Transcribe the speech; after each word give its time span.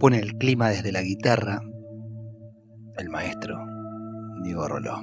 Pone 0.00 0.18
el 0.18 0.38
clima 0.38 0.70
desde 0.70 0.92
la 0.92 1.02
guitarra 1.02 1.60
el 2.96 3.10
maestro 3.10 3.62
Diego 4.42 4.66
Roló. 4.66 4.96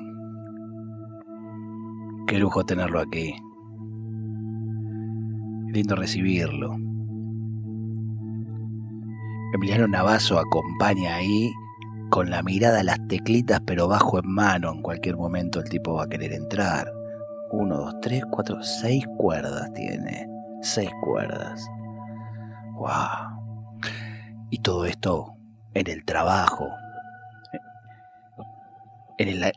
Qué 2.28 2.40
lujo 2.40 2.66
tenerlo 2.66 3.00
aquí. 3.00 3.36
lindo 5.72 5.96
recibirlo. 5.96 6.74
Emiliano 9.54 9.88
Navazo 9.88 10.40
acompaña 10.40 11.18
ahí 11.18 11.52
con 12.10 12.32
la 12.32 12.42
mirada 12.42 12.80
a 12.80 12.84
las 12.84 13.08
teclitas 13.08 13.62
pero 13.68 13.88
bajo 13.88 14.18
en 14.18 14.28
mano. 14.28 14.74
En 14.74 14.82
cualquier 14.82 15.16
momento 15.16 15.60
el 15.60 15.70
tipo 15.70 15.94
va 15.94 16.06
a 16.06 16.10
querer 16.10 16.34
entrar. 16.34 16.92
Uno, 17.52 17.78
dos, 17.78 17.96
tres, 18.02 18.24
cuatro, 18.32 18.64
seis 18.64 19.06
cuerdas 19.18 19.72
tiene. 19.74 20.28
Seis 20.64 20.90
cuerdas. 21.04 21.64
¡Wow! 22.74 23.37
Y 24.50 24.60
todo 24.60 24.86
esto 24.86 25.38
en 25.74 25.88
el 25.88 26.06
trabajo. 26.06 26.70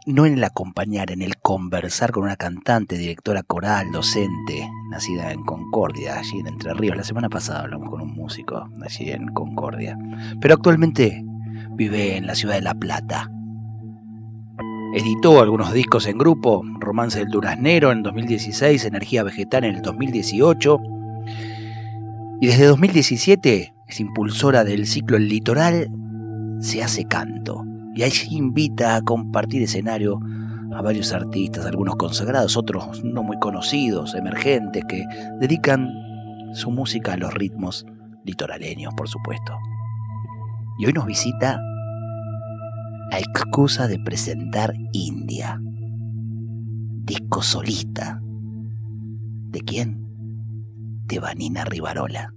No 0.07 0.25
en 0.25 0.35
el 0.35 0.45
acompañar, 0.45 1.11
en 1.11 1.21
el 1.21 1.37
conversar 1.37 2.13
con 2.13 2.25
una 2.25 2.37
cantante, 2.37 2.97
directora 2.97 3.43
coral, 3.43 3.93
docente, 3.93 4.67
nacida 4.91 5.33
en 5.33 5.43
Concordia, 5.43 6.19
allí 6.19 6.39
en 6.39 6.47
Entre 6.47 6.73
Ríos. 6.73 6.97
La 6.97 7.05
semana 7.05 7.29
pasada 7.29 7.61
hablamos 7.61 7.91
con 7.91 8.01
un 8.01 8.15
músico 8.15 8.69
allí 8.83 9.11
en 9.11 9.29
Concordia. 9.29 9.99
Pero 10.41 10.55
actualmente 10.55 11.23
vive 11.73 12.17
en 12.17 12.27
la 12.27 12.35
ciudad 12.35 12.55
de 12.55 12.63
La 12.63 12.75
Plata. 12.75 13.31
Editó 14.95 15.41
algunos 15.41 15.73
discos 15.73 16.07
en 16.07 16.19
grupo, 16.19 16.65
Romance 16.81 17.19
del 17.19 17.29
Duraznero 17.29 17.93
en 17.93 18.03
2016, 18.03 18.87
Energía 18.87 19.23
Vegetal 19.23 19.65
en 19.65 19.77
el 19.77 19.83
2018. 19.83 20.81
Y 22.41 22.47
desde 22.47 22.65
2017 22.65 23.75
es 23.91 24.01
impulsora 24.01 24.65
del 24.65 24.87
ciclo 24.87 25.17
El 25.17 25.29
Litoral, 25.29 25.89
se 26.61 26.83
hace 26.83 27.05
canto. 27.05 27.65
Y 27.95 28.03
ahí 28.03 28.13
invita 28.31 28.97
a 28.97 29.03
compartir 29.03 29.63
escenario 29.63 30.21
a 30.73 30.81
varios 30.81 31.13
artistas, 31.13 31.67
algunos 31.67 31.97
consagrados, 31.97 32.57
otros 32.57 33.03
no 33.05 33.23
muy 33.23 33.39
conocidos, 33.39 34.15
emergentes, 34.15 34.85
que 34.89 35.05
dedican 35.41 35.89
su 36.55 36.71
música 36.71 37.15
a 37.15 37.17
los 37.17 37.35
ritmos 37.35 37.85
litoraleños, 38.25 38.95
por 38.95 39.09
supuesto. 39.09 39.57
Y 40.79 40.87
hoy 40.87 40.93
nos 40.93 41.07
visita 41.07 41.61
a 43.11 43.19
excusa 43.19 43.89
de 43.89 43.99
presentar 43.99 44.75
India, 44.93 45.61
disco 45.61 47.43
solista. 47.43 48.21
¿De 48.23 49.61
quién? 49.63 50.07
De 51.07 51.19
Vanina 51.19 51.65
Rivarola. 51.65 52.33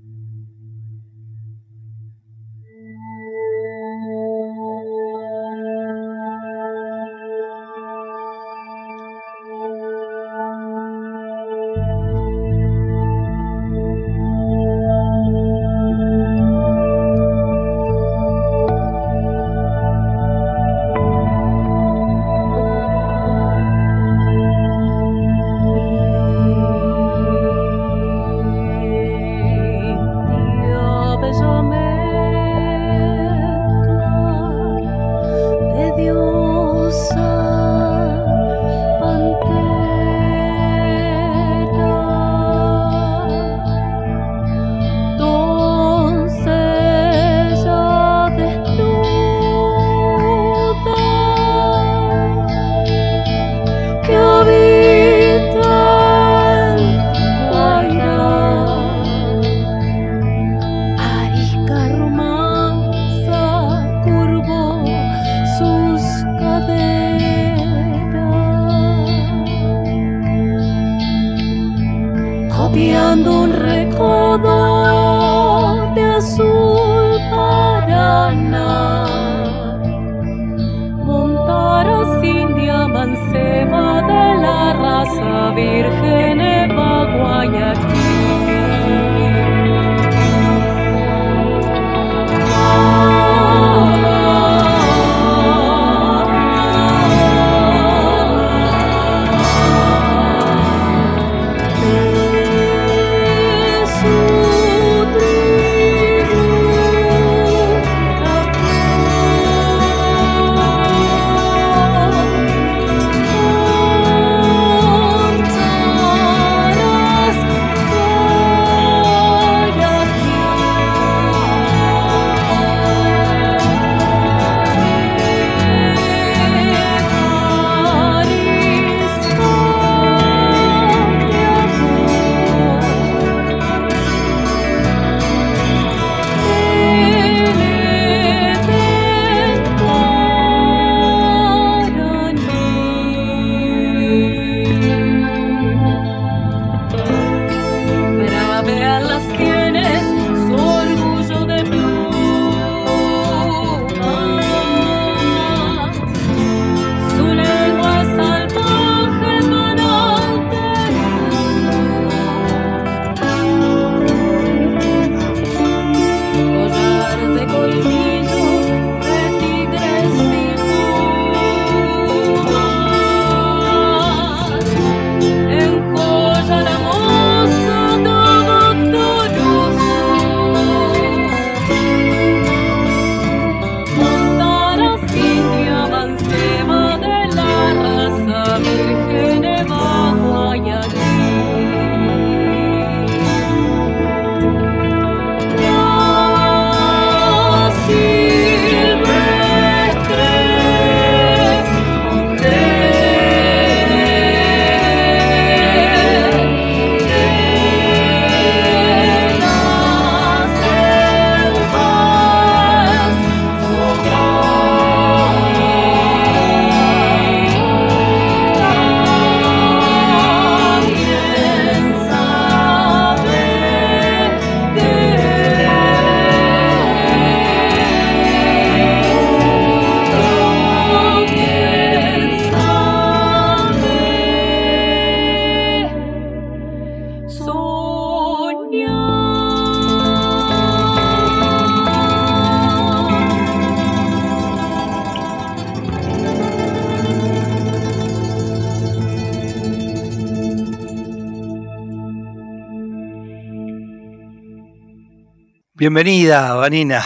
Bienvenida, 255.84 256.54
Vanina. 256.54 257.04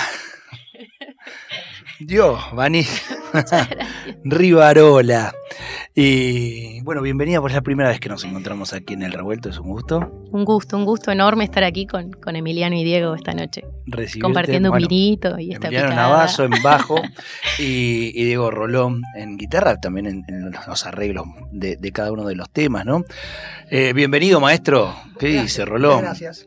Dios, 2.00 2.40
Vanina. 2.54 2.88
Rivarola. 4.24 5.34
Y 5.96 6.82
bueno, 6.82 7.02
bienvenida, 7.02 7.42
por 7.42 7.52
la 7.52 7.62
primera 7.62 7.90
vez 7.90 8.00
que 8.00 8.08
nos 8.08 8.24
encontramos 8.24 8.74
aquí 8.74 8.94
en 8.94 9.02
El 9.02 9.14
Revuelto, 9.14 9.50
es 9.50 9.58
un 9.58 9.70
gusto. 9.70 10.28
Un 10.32 10.46
gusto, 10.46 10.78
un 10.78 10.86
gusto 10.86 11.12
enorme 11.12 11.46
estar 11.46 11.64
aquí 11.64 11.88
con, 11.88 12.12
con 12.12 12.36
Emiliano 12.36 12.76
y 12.76 12.84
Diego 12.84 13.16
esta 13.16 13.34
noche. 13.34 13.64
compartiendo 14.22 14.72
un 14.72 14.78
vinito 14.78 15.40
y 15.40 15.54
esta 15.54 15.70
Emiliano 15.70 15.96
Navazo 15.96 16.44
en 16.44 16.62
bajo 16.62 17.02
y, 17.58 18.12
Diego 18.12 18.52
Rolón 18.52 19.02
en 19.16 19.38
guitarra, 19.38 19.78
también 19.78 20.06
en, 20.06 20.52
los 20.52 20.86
arreglos 20.86 21.26
de, 21.52 21.92
cada 21.92 22.12
uno 22.12 22.28
de 22.28 22.36
los 22.36 22.52
temas, 22.52 22.86
¿no? 22.86 23.06
Eh, 23.72 23.94
bienvenido, 23.94 24.40
maestro. 24.40 24.94
¿Qué 25.18 25.30
dice 25.30 25.66
Rolón? 25.66 26.02
Gracias. 26.02 26.46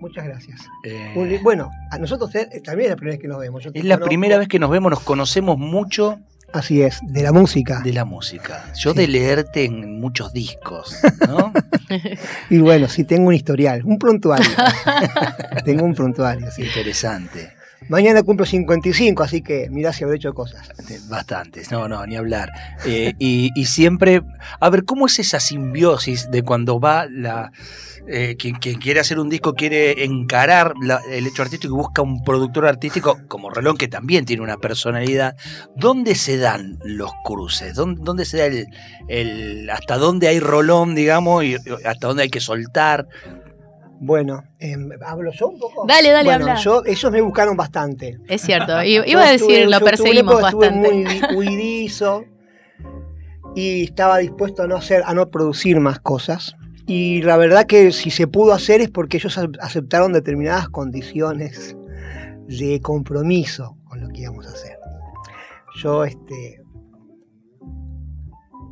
Muchas 0.00 0.24
gracias. 0.24 0.62
Eh, 0.84 1.40
bueno, 1.42 1.70
a 1.90 1.98
nosotros 1.98 2.34
eh, 2.34 2.60
también 2.64 2.86
es 2.86 2.90
la 2.90 2.96
primera 2.96 3.14
vez 3.14 3.20
que 3.20 3.28
nos 3.28 3.38
vemos. 3.38 3.66
es 3.66 3.84
la 3.84 3.98
primera 3.98 4.38
vez 4.38 4.48
que 4.48 4.58
nos 4.58 4.70
vemos, 4.70 4.90
nos 4.90 5.00
conocemos 5.00 5.58
mucho 5.58 6.18
Así 6.52 6.82
es, 6.82 6.98
de 7.02 7.22
la 7.22 7.32
música. 7.32 7.80
De 7.80 7.92
la 7.92 8.04
música. 8.04 8.72
Yo 8.76 8.92
de 8.92 9.06
leerte 9.06 9.64
en 9.64 10.00
muchos 10.00 10.32
discos, 10.32 10.96
¿no? 11.28 11.52
y 12.50 12.58
bueno, 12.58 12.88
sí, 12.88 13.04
tengo 13.04 13.28
un 13.28 13.34
historial, 13.34 13.82
un 13.84 13.98
prontuario. 13.98 14.50
tengo 15.64 15.84
un 15.84 15.94
prontuario, 15.94 16.50
sí. 16.50 16.62
Interesante. 16.62 17.59
Mañana 17.90 18.22
cumplo 18.22 18.46
55, 18.46 19.24
así 19.24 19.42
que 19.42 19.68
mirá 19.68 19.92
si 19.92 20.04
habré 20.04 20.16
hecho 20.16 20.32
cosas. 20.32 20.68
Bastantes, 21.08 21.72
no, 21.72 21.88
no, 21.88 22.06
ni 22.06 22.14
hablar. 22.14 22.52
Eh, 22.86 23.14
y, 23.18 23.64
siempre, 23.66 24.22
a 24.60 24.70
ver, 24.70 24.84
¿cómo 24.84 25.06
es 25.06 25.18
esa 25.18 25.40
simbiosis 25.40 26.30
de 26.30 26.44
cuando 26.44 26.78
va 26.78 27.06
la 27.10 27.50
eh, 28.06 28.36
quien, 28.38 28.54
quiere 28.56 29.00
hacer 29.00 29.18
un 29.18 29.28
disco 29.28 29.54
quiere 29.54 30.04
encarar 30.04 30.74
el 31.10 31.26
hecho 31.26 31.42
artístico 31.42 31.74
y 31.74 31.76
busca 31.76 32.00
un 32.02 32.22
productor 32.24 32.66
artístico 32.66 33.18
como 33.28 33.50
Rolón, 33.50 33.76
que 33.76 33.88
también 33.88 34.24
tiene 34.24 34.42
una 34.42 34.56
personalidad. 34.56 35.36
¿Dónde 35.76 36.14
se 36.14 36.36
dan 36.36 36.78
los 36.84 37.10
cruces? 37.24 37.74
¿Dónde, 37.74 38.24
se 38.24 38.38
da 38.38 38.66
el, 39.08 39.68
hasta 39.68 39.96
dónde 39.96 40.28
hay 40.28 40.38
Rolón, 40.38 40.94
digamos, 40.94 41.44
y 41.44 41.56
hasta 41.84 42.06
dónde 42.06 42.22
hay 42.22 42.30
que 42.30 42.40
soltar? 42.40 43.08
Bueno, 44.02 44.42
em, 44.58 44.88
¿hablo 45.04 45.30
yo 45.30 45.48
un 45.48 45.58
poco? 45.58 45.84
Dale, 45.86 46.10
dale, 46.10 46.24
bueno, 46.24 46.56
Yo, 46.56 46.82
ellos 46.86 47.12
me 47.12 47.20
buscaron 47.20 47.54
bastante. 47.54 48.18
Es 48.28 48.40
cierto, 48.40 48.82
iba 48.82 49.22
a 49.22 49.30
decir, 49.30 49.68
lo 49.68 49.78
perseguimos 49.80 50.40
bastante. 50.40 51.02
Estuve 51.02 51.34
muy 51.34 51.36
huidizo 51.36 52.24
y 53.54 53.84
estaba 53.84 54.16
dispuesto 54.16 54.62
a 54.62 54.66
no 54.66 54.76
hacer, 54.76 55.02
a 55.04 55.12
no 55.12 55.30
producir 55.30 55.78
más 55.80 56.00
cosas. 56.00 56.56
Y 56.86 57.20
la 57.20 57.36
verdad 57.36 57.66
que 57.66 57.92
si 57.92 58.10
se 58.10 58.26
pudo 58.26 58.54
hacer 58.54 58.80
es 58.80 58.88
porque 58.88 59.18
ellos 59.18 59.38
aceptaron 59.60 60.14
determinadas 60.14 60.70
condiciones 60.70 61.76
de 62.48 62.80
compromiso 62.80 63.76
con 63.84 64.00
lo 64.00 64.08
que 64.08 64.22
íbamos 64.22 64.46
a 64.46 64.50
hacer. 64.50 64.78
Yo 65.76 66.04
este, 66.04 66.62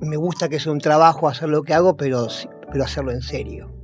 me 0.01 0.17
gusta 0.17 0.49
que 0.49 0.59
sea 0.59 0.73
un 0.73 0.81
trabajo 0.81 1.29
hacer 1.29 1.51
lo 1.51 1.63
que 1.63 1.75
hago, 1.75 1.99
pero, 1.99 2.27
pero 2.73 2.85
hacerlo 2.85 3.13
en 3.13 3.21
serio. 3.21 3.78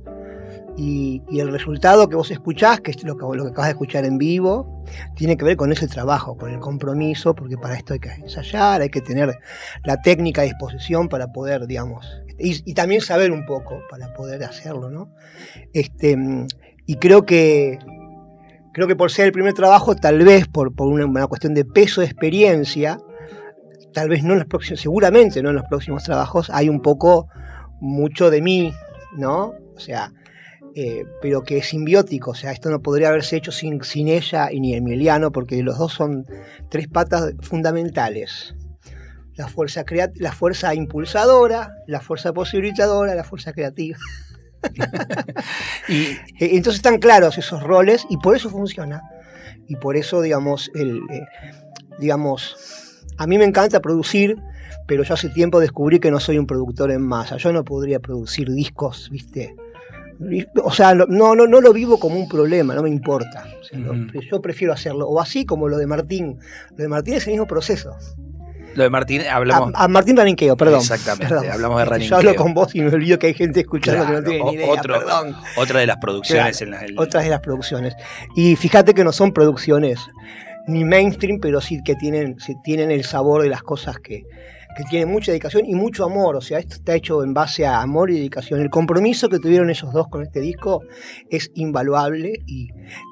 Y, 0.77 1.21
el 1.31 1.51
resultado 1.51 2.09
que 2.09 2.15
vos 2.15 2.31
escuchás, 2.31 2.81
que 2.81 2.91
es 2.91 3.03
lo 3.03 3.15
que, 3.15 3.25
acabas 3.25 3.67
de 3.67 3.71
escuchar 3.71 4.05
en 4.05 4.17
vivo, 4.17 4.83
tiene 5.15 5.37
que 5.37 5.45
ver 5.45 5.55
con 5.55 5.71
ese 5.71 5.87
trabajo, 5.87 6.37
con 6.37 6.51
el 6.51 6.59
compromiso, 6.59 7.33
porque 7.33 7.57
para 7.57 7.75
esto 7.75 7.93
hay 7.93 7.99
que 7.99 8.09
ensayar, 8.09 8.81
hay 8.81 8.89
que 8.89 9.01
tener 9.01 9.37
la 9.83 10.01
técnica 10.01 10.41
a 10.41 10.45
disposición 10.45 11.07
para 11.07 11.31
poder, 11.31 11.65
digamos, 11.67 12.05
y, 12.37 12.73
también 12.73 13.01
saber 13.01 13.31
un 13.31 13.45
poco 13.45 13.81
para 13.89 14.13
poder 14.13 14.43
hacerlo, 14.43 14.89
¿no? 14.89 15.13
Este, 15.73 16.17
y 16.85 16.95
creo 16.95 17.25
que, 17.25 17.79
creo 18.73 18.87
que 18.87 18.95
por 18.95 19.11
ser 19.11 19.27
el 19.27 19.31
primer 19.31 19.53
trabajo, 19.53 19.95
tal 19.95 20.23
vez 20.23 20.47
por, 20.47 20.73
una, 20.77 21.27
cuestión 21.27 21.53
de 21.53 21.63
peso 21.63 22.01
de 22.01 22.07
experiencia, 22.07 22.99
tal 23.93 24.09
vez 24.09 24.23
no 24.23 24.33
en 24.33 24.39
los 24.39 24.47
próximos, 24.47 24.81
seguramente 24.81 25.41
no 25.41 25.49
en 25.49 25.55
los 25.55 25.65
próximos 25.69 26.03
trabajos, 26.03 26.49
hay 26.49 26.67
un 26.67 26.81
poco 26.81 27.29
mucho 27.79 28.29
de 28.29 28.41
mí, 28.41 28.73
¿no? 29.17 29.53
O 29.75 29.79
sea, 29.79 30.11
eh, 30.75 31.05
pero 31.21 31.43
que 31.43 31.57
es 31.57 31.67
simbiótico, 31.67 32.31
o 32.31 32.35
sea, 32.35 32.51
esto 32.51 32.69
no 32.69 32.81
podría 32.81 33.09
haberse 33.09 33.37
hecho 33.37 33.51
sin, 33.51 33.83
sin 33.83 34.07
ella 34.07 34.51
y 34.51 34.59
ni 34.59 34.75
Emiliano, 34.75 35.31
porque 35.31 35.63
los 35.63 35.77
dos 35.77 35.93
son 35.93 36.25
tres 36.69 36.87
patas 36.87 37.33
fundamentales 37.41 38.55
la 39.35 39.47
fuerza, 39.47 39.83
la 40.15 40.31
fuerza 40.31 40.73
impulsadora, 40.73 41.75
la 41.87 41.99
fuerza 41.99 42.33
posibilitadora, 42.33 43.15
la 43.15 43.23
fuerza 43.23 43.53
creativa. 43.53 43.97
y 45.89 46.03
e, 46.39 46.55
entonces 46.55 46.75
están 46.75 46.99
claros 46.99 47.37
esos 47.37 47.61
roles 47.61 48.05
y 48.09 48.17
por 48.17 48.35
eso 48.35 48.49
funciona. 48.49 49.01
Y 49.67 49.75
por 49.75 49.97
eso, 49.97 50.21
digamos, 50.21 50.71
el, 50.75 50.99
eh, 51.11 51.25
digamos, 51.99 53.03
a 53.17 53.27
mí 53.27 53.37
me 53.37 53.45
encanta 53.45 53.81
producir, 53.81 54.37
pero 54.87 55.03
yo 55.03 55.13
hace 55.15 55.29
tiempo 55.29 55.59
descubrí 55.59 55.99
que 55.99 56.11
no 56.11 56.19
soy 56.19 56.37
un 56.37 56.47
productor 56.47 56.91
en 56.91 57.01
masa. 57.01 57.37
Yo 57.37 57.51
no 57.51 57.65
podría 57.65 57.99
producir 57.99 58.51
discos, 58.51 59.09
¿viste? 59.11 59.55
O 60.63 60.71
sea, 60.71 60.93
no, 60.93 61.05
no, 61.07 61.47
no 61.47 61.61
lo 61.61 61.73
vivo 61.73 61.99
como 61.99 62.15
un 62.15 62.27
problema, 62.27 62.73
no 62.75 62.83
me 62.83 62.89
importa. 62.89 63.45
yo 64.31 64.41
prefiero 64.41 64.73
hacerlo. 64.73 65.07
O 65.07 65.21
así 65.21 65.45
como 65.45 65.67
lo 65.67 65.77
de 65.77 65.87
Martín. 65.87 66.39
Lo 66.71 66.77
de 66.77 66.87
Martín 66.87 67.15
es 67.15 67.27
el 67.27 67.33
mismo 67.33 67.47
proceso. 67.47 67.95
Lo 68.75 68.83
de 68.83 68.89
Martín, 68.89 69.21
hablamos. 69.21 69.71
A, 69.73 69.87
Martín 69.87 70.17
Raninqueo, 70.17 70.57
perdón. 70.57 70.79
Exactamente, 70.79 71.49
hablamos 71.49 71.79
de 71.79 71.85
Raninqueo. 71.85 72.09
Yo 72.21 72.29
hablo 72.29 72.35
con 72.35 72.53
vos 72.53 72.75
y 72.75 72.81
me 72.81 72.89
olvido 72.89 73.17
que 73.17 73.27
hay 73.27 73.33
gente 73.33 73.61
escuchando 73.61 74.05
que 74.05 74.11
no 74.11 74.23
tiene 74.23 74.43
ni 74.43 74.53
idea, 74.53 74.81
perdón. 74.81 75.35
Otra 75.55 75.79
de 75.79 75.87
las 75.87 75.97
producciones. 75.97 76.61
en 76.61 76.73
Otras 76.97 77.23
de 77.23 77.29
las 77.29 77.39
producciones. 77.39 77.95
Y 78.35 78.55
fíjate 78.55 78.93
que 78.93 79.03
no 79.03 79.11
son 79.11 79.33
producciones 79.33 79.99
ni 80.67 80.83
mainstream, 80.83 81.39
pero 81.39 81.61
sí 81.61 81.81
que 81.83 81.95
tienen, 81.95 82.37
tienen 82.63 82.91
el 82.91 83.03
sabor 83.05 83.43
de 83.43 83.49
las 83.49 83.63
cosas 83.63 83.99
que, 83.99 84.23
que 84.75 84.83
tienen 84.83 85.09
mucha 85.09 85.31
dedicación 85.31 85.65
y 85.65 85.73
mucho 85.73 86.05
amor. 86.05 86.35
O 86.35 86.41
sea, 86.41 86.59
esto 86.59 86.75
está 86.75 86.93
hecho 86.95 87.23
en 87.23 87.33
base 87.33 87.65
a 87.65 87.81
amor 87.81 88.11
y 88.11 88.15
dedicación. 88.15 88.61
El 88.61 88.69
compromiso 88.69 89.29
que 89.29 89.39
tuvieron 89.39 89.69
ellos 89.69 89.91
dos 89.93 90.07
con 90.09 90.21
este 90.21 90.41
disco 90.41 90.81
es 91.29 91.49
invaluable 91.55 92.33
y, 92.45 92.67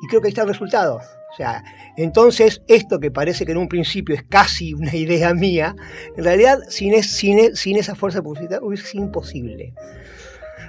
creo 0.10 0.22
que 0.22 0.28
ahí 0.28 0.32
está 0.32 0.44
el 0.44 0.50
resultado. 0.50 0.98
O 0.98 1.36
sea, 1.36 1.64
entonces 1.98 2.62
esto 2.68 3.00
que 3.00 3.10
parece 3.10 3.46
que 3.46 3.54
en 3.54 3.58
un 3.58 3.68
principio 3.68 4.14
es 4.14 4.24
casi 4.24 4.74
una 4.74 4.96
idea 4.96 5.34
mía, 5.34 5.76
en 6.16 6.24
realidad 6.24 6.60
sin, 6.68 6.94
esa 6.94 7.96
fuerza 7.96 8.22
publicitaria 8.22 8.68
es 8.74 8.94
imposible. 8.94 9.74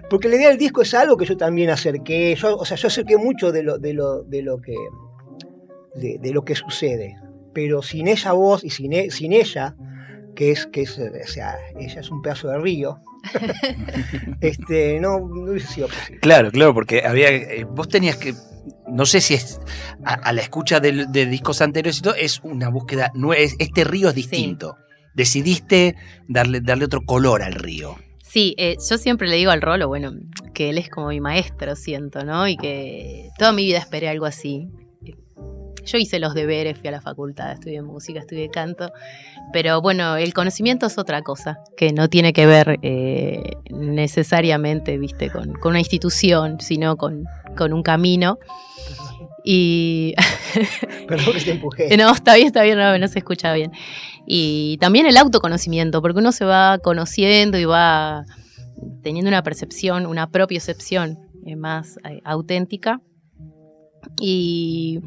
Porque 0.08 0.28
la 0.28 0.36
idea 0.36 0.48
del 0.48 0.58
disco 0.58 0.82
es 0.82 0.94
algo 0.94 1.16
que 1.16 1.24
yo 1.24 1.36
también 1.36 1.70
acerqué, 1.70 2.34
yo, 2.36 2.56
o 2.56 2.64
sea, 2.64 2.76
yo 2.76 2.88
acerqué 2.88 3.16
mucho 3.16 3.50
de 3.52 3.62
lo, 3.62 3.80
que 6.44 6.54
sucede, 6.54 7.16
pero 7.52 7.82
sin 7.82 8.06
esa 8.08 8.32
voz 8.32 8.64
y 8.64 8.70
sin, 8.70 8.92
e, 8.92 9.10
sin 9.10 9.32
ella, 9.32 9.74
que 10.34 10.50
es, 10.50 10.66
que 10.66 10.82
es, 10.82 10.98
o 10.98 11.26
sea, 11.26 11.56
ella 11.78 12.00
es 12.00 12.10
un 12.10 12.22
pedazo 12.22 12.48
de 12.48 12.58
río, 12.58 13.00
este, 14.40 15.00
no, 15.00 15.20
no 15.20 15.50
hubiese 15.52 15.68
sido 15.68 15.88
posible. 15.88 16.20
Claro, 16.20 16.50
claro, 16.50 16.74
porque 16.74 17.04
había, 17.04 17.30
eh, 17.30 17.64
vos 17.64 17.88
tenías 17.88 18.16
que 18.16 18.34
no 18.86 19.06
sé 19.06 19.20
si 19.20 19.34
es 19.34 19.60
a, 20.04 20.32
la 20.32 20.40
escucha 20.40 20.80
de, 20.80 21.26
discos 21.26 21.60
anteriores 21.60 21.98
y 21.98 22.02
todo, 22.02 22.14
es 22.14 22.40
una 22.42 22.68
búsqueda, 22.68 23.12
este 23.58 23.84
río 23.84 24.08
es 24.08 24.14
distinto. 24.14 24.76
Decidiste 25.14 25.96
darle, 26.28 26.60
darle 26.60 26.86
otro 26.86 27.04
color 27.04 27.42
al 27.42 27.54
río. 27.54 27.96
Sí, 28.22 28.54
eh, 28.58 28.76
yo 28.90 28.98
siempre 28.98 29.28
le 29.28 29.36
digo 29.36 29.52
al 29.52 29.62
Rolo, 29.62 29.86
bueno, 29.86 30.12
que 30.54 30.70
él 30.70 30.78
es 30.78 30.90
como 30.90 31.08
mi 31.08 31.20
maestro, 31.20 31.76
siento, 31.76 32.24
¿no? 32.24 32.48
Y 32.48 32.56
que 32.56 33.28
toda 33.38 33.52
mi 33.52 33.64
vida 33.64 33.78
esperé 33.78 34.08
algo 34.08 34.26
así. 34.26 34.68
Yo 35.84 35.98
hice 35.98 36.18
los 36.18 36.34
deberes, 36.34 36.78
fui 36.78 36.88
a 36.88 36.92
la 36.92 37.00
facultad, 37.00 37.52
estudié 37.52 37.82
música, 37.82 38.20
estudié 38.20 38.48
canto, 38.50 38.92
pero 39.52 39.80
bueno, 39.80 40.16
el 40.16 40.32
conocimiento 40.34 40.86
es 40.86 40.98
otra 40.98 41.22
cosa, 41.22 41.58
que 41.76 41.92
no 41.92 42.08
tiene 42.08 42.32
que 42.32 42.46
ver 42.46 42.78
eh, 42.82 43.56
necesariamente, 43.70 44.98
viste, 44.98 45.30
con, 45.30 45.52
con, 45.54 45.70
una 45.70 45.80
institución, 45.80 46.60
sino 46.60 46.96
con, 46.96 47.24
con 47.56 47.72
un 47.72 47.82
camino. 47.82 48.38
Y. 49.44 50.14
Perdón 51.06 51.34
que 51.34 51.40
te 51.40 51.50
empujé. 51.52 51.96
No, 51.98 52.12
está 52.12 52.34
bien, 52.34 52.46
está 52.46 52.62
bien, 52.62 52.78
no, 52.78 53.08
se 53.08 53.18
escucha 53.18 53.52
bien. 53.52 53.70
Y 54.26 54.78
también 54.80 55.04
el 55.04 55.18
autoconocimiento, 55.18 56.00
porque 56.00 56.18
uno 56.18 56.32
se 56.32 56.46
va 56.46 56.78
conociendo 56.78 57.58
y 57.58 57.66
va 57.66 58.24
teniendo 59.02 59.28
una 59.28 59.42
percepción, 59.42 60.06
una 60.06 60.30
propia 60.30 60.56
percepción 60.56 61.18
eh, 61.44 61.56
más 61.56 61.98
eh, 62.08 62.20
auténtica. 62.24 63.02
Y 64.20 65.00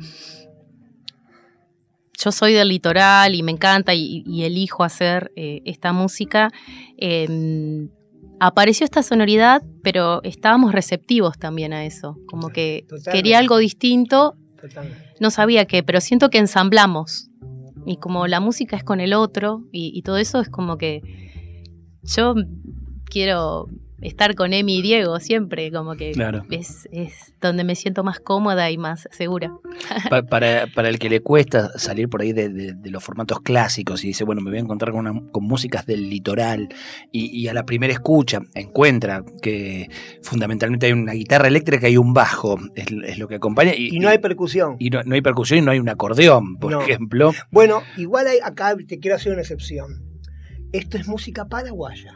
yo 2.28 2.32
soy 2.34 2.52
del 2.52 2.68
litoral 2.68 3.36
y 3.36 3.42
me 3.42 3.54
encanta 3.54 3.94
y, 3.94 4.44
elijo 4.44 4.84
hacer 4.84 5.32
eh, 5.38 5.62
esta 5.64 5.94
música. 5.94 6.52
Em, 6.98 7.90
apareció 8.42 8.84
esta 8.84 9.02
sonoridad, 9.02 9.64
pero 9.82 10.22
estábamos 10.24 10.74
receptivos 10.74 11.38
también 11.38 11.72
a 11.72 11.86
eso, 11.86 12.18
como 12.28 12.50
que 12.50 12.86
quería 13.14 13.40
algo 13.40 13.58
distinto, 13.58 14.36
no 15.22 15.32
sabía 15.32 15.66
qué, 15.66 15.84
pero 15.84 16.02
siento 16.02 16.30
que 16.30 16.40
ensamblamos. 16.40 17.30
Y 17.86 17.96
como 17.96 18.28
la 18.28 18.42
música 18.42 18.76
es 18.76 18.84
con 18.84 19.00
el 19.00 19.14
otro 19.14 19.64
y, 19.72 20.02
todo 20.02 20.18
eso 20.18 20.42
es 20.42 20.50
como 20.50 20.78
que 20.78 21.02
yo 22.04 22.36
quiero 23.06 23.70
estar 24.02 24.36
con 24.36 24.54
Emi 24.54 24.78
y 24.78 24.82
Diego 24.84 25.20
siempre, 25.20 25.72
como 25.72 25.96
que 25.96 26.12
Claro. 26.12 26.46
es, 26.52 26.88
es 26.92 27.34
donde 27.42 27.64
me 27.64 27.76
siento 27.76 28.04
más 28.04 28.20
cómoda 28.20 28.70
y 28.70 28.78
más 28.78 29.08
segura. 29.12 29.52
Pa- 30.10 30.22
para, 30.24 30.68
para 30.68 30.90
el 30.90 31.00
que 31.00 31.10
le 31.10 31.22
cuesta 31.22 31.72
salir 31.80 32.08
por 32.10 32.22
ahí 32.22 32.32
de, 32.34 32.50
de- 32.50 32.74
de 32.74 32.92
los 32.92 33.04
formatos 33.04 33.40
clásicos 33.42 34.04
y 34.04 34.08
dice, 34.08 34.24
bueno, 34.24 34.42
me 34.42 34.52
voy 34.52 34.60
a 34.60 34.62
encontrar 34.62 34.92
con, 34.92 35.08
una- 35.08 35.32
con 35.32 35.44
músicas 35.46 35.86
del 35.86 36.10
litoral 36.10 36.70
y, 37.12 37.26
y 37.36 37.48
a 37.48 37.54
la 37.54 37.66
primera 37.66 37.92
escucha 37.92 38.42
encuentra 38.54 39.24
que 39.42 39.90
fundamentalmente 40.22 40.86
hay 40.86 40.92
una 40.94 41.14
guitarra 41.14 41.48
eléctrica 41.48 41.90
y 41.90 41.98
un 41.98 42.14
bajo, 42.14 42.60
es, 42.76 42.88
es 43.06 43.18
lo 43.18 43.28
que 43.28 43.36
acompaña. 43.36 43.74
Y, 43.76 43.96
Y 43.96 44.00
no 44.00 44.10
hay 44.10 44.20
percusión. 44.20 44.76
y 44.80 44.90
no, 44.90 45.04
no 45.04 45.16
hay 45.16 45.22
percusión 45.22 45.60
y 45.60 45.62
no 45.64 45.72
hay 45.72 45.80
un 45.80 45.90
acordeón, 45.90 46.58
por 46.58 46.72
No. 46.72 46.82
ejemplo. 46.82 47.32
Bueno, 47.52 47.82
igual 47.98 48.28
hay- 48.28 48.40
acá 48.44 48.76
te 48.88 49.00
quiero 49.00 49.16
hacer 49.16 49.32
una 49.34 49.42
excepción. 49.42 50.04
Esto 50.72 50.98
es 50.98 51.08
música 51.08 51.46
paraguaya. 51.46 52.14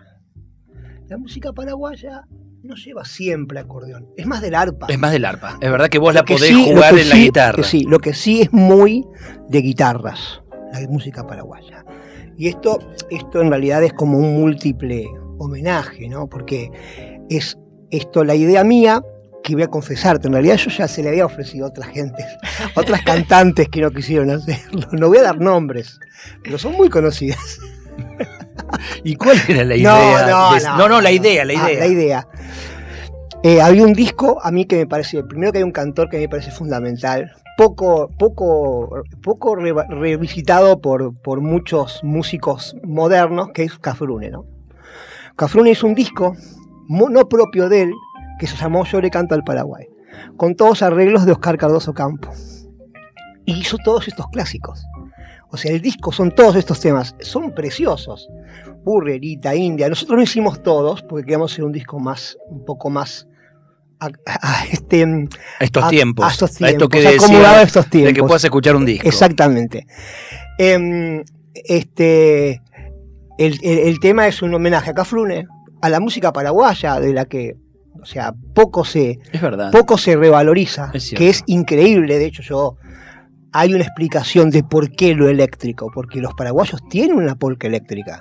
La 1.11 1.17
música 1.17 1.51
paraguaya 1.51 2.25
no 2.63 2.73
lleva 2.75 3.03
siempre 3.03 3.59
acordeón. 3.59 4.07
Es 4.15 4.25
más 4.25 4.41
del 4.41 4.55
arpa. 4.55 4.87
Es 4.87 4.97
más 4.97 5.11
del 5.11 5.25
arpa. 5.25 5.57
Es 5.59 5.69
verdad 5.69 5.89
que 5.89 5.99
vos 5.99 6.13
la 6.13 6.23
que 6.23 6.35
podés 6.35 6.47
sí- 6.51 6.71
jugar 6.71 6.97
en 6.97 7.09
la 7.09 7.15
guitarra. 7.17 7.63
sí, 7.63 7.83
lo 7.83 7.99
que 7.99 8.13
sí 8.13 8.39
es 8.39 8.53
muy 8.53 9.05
de 9.49 9.61
guitarras, 9.61 10.41
la 10.71 10.79
música 10.87 11.27
paraguaya. 11.27 11.83
Y 12.37 12.47
esto, 12.47 12.79
esto 13.09 13.41
en 13.41 13.49
realidad 13.49 13.83
es 13.83 13.91
como 13.91 14.19
un 14.19 14.39
múltiple 14.39 15.05
homenaje, 15.37 16.07
¿no? 16.07 16.27
Porque 16.29 16.71
es 17.29 17.57
esto 17.89 18.23
la 18.23 18.35
idea 18.35 18.63
mía, 18.63 19.03
que 19.43 19.53
voy 19.55 19.63
a 19.63 19.67
confesarte, 19.67 20.27
en 20.27 20.33
realidad 20.33 20.55
yo 20.55 20.69
ya 20.71 20.87
se 20.87 21.03
le 21.03 21.09
había 21.09 21.25
ofrecido 21.25 21.65
a 21.65 21.69
otras 21.71 21.89
gentes, 21.89 22.25
a 22.73 22.79
otras 22.79 23.01
cantantes 23.05 23.67
que 23.67 23.81
no 23.81 23.91
quisieron 23.91 24.29
hacerlo. 24.29 24.87
No 24.93 25.09
voy 25.09 25.17
a 25.17 25.23
dar 25.23 25.41
nombres, 25.41 25.99
pero 26.41 26.57
son 26.57 26.71
muy 26.77 26.87
conocidas. 26.87 27.59
¿Y 29.03 29.15
cuál 29.15 29.37
era 29.47 29.63
la 29.63 29.75
idea? 29.75 29.91
No, 29.91 30.49
no, 30.49 30.55
de- 30.55 30.63
no, 30.63 30.77
no, 30.77 30.89
no, 30.89 31.01
la 31.01 31.11
idea, 31.11 31.45
la 31.45 31.53
Ah, 31.53 31.71
idea. 31.71 31.79
la 31.79 31.87
idea. 31.87 32.27
Eh, 33.43 33.59
había 33.61 33.83
un 33.83 33.93
disco 33.93 34.39
a 34.43 34.51
mí 34.51 34.65
que 34.65 34.77
me 34.77 34.87
parece, 34.87 35.23
primero 35.23 35.51
que 35.51 35.57
hay 35.59 35.63
un 35.63 35.71
cantor 35.71 36.09
que 36.09 36.19
me 36.19 36.29
parece 36.29 36.51
fundamental, 36.51 37.31
poco, 37.57 38.09
poco, 38.19 39.01
poco 39.23 39.55
re- 39.55 39.73
revisitado 39.89 40.79
por, 40.79 41.19
por 41.21 41.41
muchos 41.41 42.01
músicos 42.03 42.75
modernos, 42.83 43.49
que 43.53 43.63
es 43.63 43.79
Cafrune, 43.79 44.29
¿no? 44.29 44.45
Cafrune 45.35 45.71
hizo 45.71 45.87
un 45.87 45.95
disco 45.95 46.35
no 46.87 47.27
propio 47.29 47.67
de 47.69 47.83
él, 47.83 47.93
que 48.37 48.45
se 48.47 48.55
llamó 48.57 48.83
Yo 48.85 49.01
le 49.01 49.09
canto 49.09 49.33
al 49.33 49.43
Paraguay, 49.43 49.87
con 50.37 50.55
todos 50.55 50.83
arreglos 50.83 51.25
de 51.25 51.31
Oscar 51.31 51.57
Cardoso 51.57 51.93
Campo. 51.93 52.29
Y 53.45 53.59
hizo 53.59 53.77
todos 53.83 54.07
estos 54.07 54.27
clásicos. 54.27 54.83
O 55.51 55.57
sea, 55.57 55.71
el 55.71 55.81
disco 55.81 56.11
son 56.11 56.31
todos 56.33 56.55
estos 56.55 56.79
temas, 56.79 57.15
son 57.19 57.51
preciosos. 57.53 58.29
Burrerita, 58.83 59.53
India. 59.53 59.89
Nosotros 59.89 60.17
lo 60.17 60.23
hicimos 60.23 60.63
todos 60.63 61.01
porque 61.03 61.23
queríamos 61.25 61.51
hacer 61.51 61.65
un 61.65 61.71
disco 61.71 61.99
más, 61.99 62.37
un 62.47 62.63
poco 62.65 62.89
más 62.89 63.27
a, 63.99 64.09
a- 64.25 64.65
este, 64.71 65.03
A 65.03 65.63
estos 65.63 65.83
a- 65.83 65.89
tiempos. 65.89 66.25
a 66.25 66.29
estos 66.31 66.49
A 66.61 66.69
esto 66.69 66.87
tiempos, 66.87 66.89
que 66.89 67.07
a 67.07 67.11
estos 67.63 67.83
de 67.85 67.89
tiempos. 67.91 68.13
que 68.15 68.23
puedas 68.23 68.43
escuchar 68.43 68.75
un 68.75 68.85
disco. 68.85 69.07
Exactamente. 69.07 69.85
Em, 70.57 71.23
este, 71.53 72.61
el, 73.37 73.57
el- 73.61 73.79
el 73.79 73.99
tema 73.99 74.27
es 74.27 74.41
un 74.41 74.53
homenaje 74.53 74.89
a 74.91 74.93
Cafrune, 74.93 75.47
a 75.81 75.89
la 75.89 75.99
música 75.99 76.31
paraguaya, 76.31 76.99
de 76.99 77.13
la 77.13 77.25
que, 77.25 77.55
o 78.01 78.05
sea, 78.05 78.33
poco 78.53 78.85
se, 78.85 79.19
Es 79.31 79.41
verdad. 79.41 79.71
poco 79.71 79.97
se 79.97 80.15
revaloriza, 80.15 80.91
Es 80.93 81.11
que 81.11 81.29
es 81.29 81.43
increíble. 81.47 82.17
De 82.19 82.25
hecho, 82.25 82.41
yo 82.41 82.77
hay 83.51 83.73
una 83.73 83.83
explicación 83.83 84.49
de 84.49 84.63
por 84.63 84.91
qué 84.91 85.13
lo 85.13 85.29
eléctrico, 85.29 85.91
porque 85.93 86.21
los 86.21 86.33
paraguayos 86.33 86.81
tienen 86.89 87.17
una 87.17 87.35
polca 87.35 87.67
eléctrica 87.67 88.19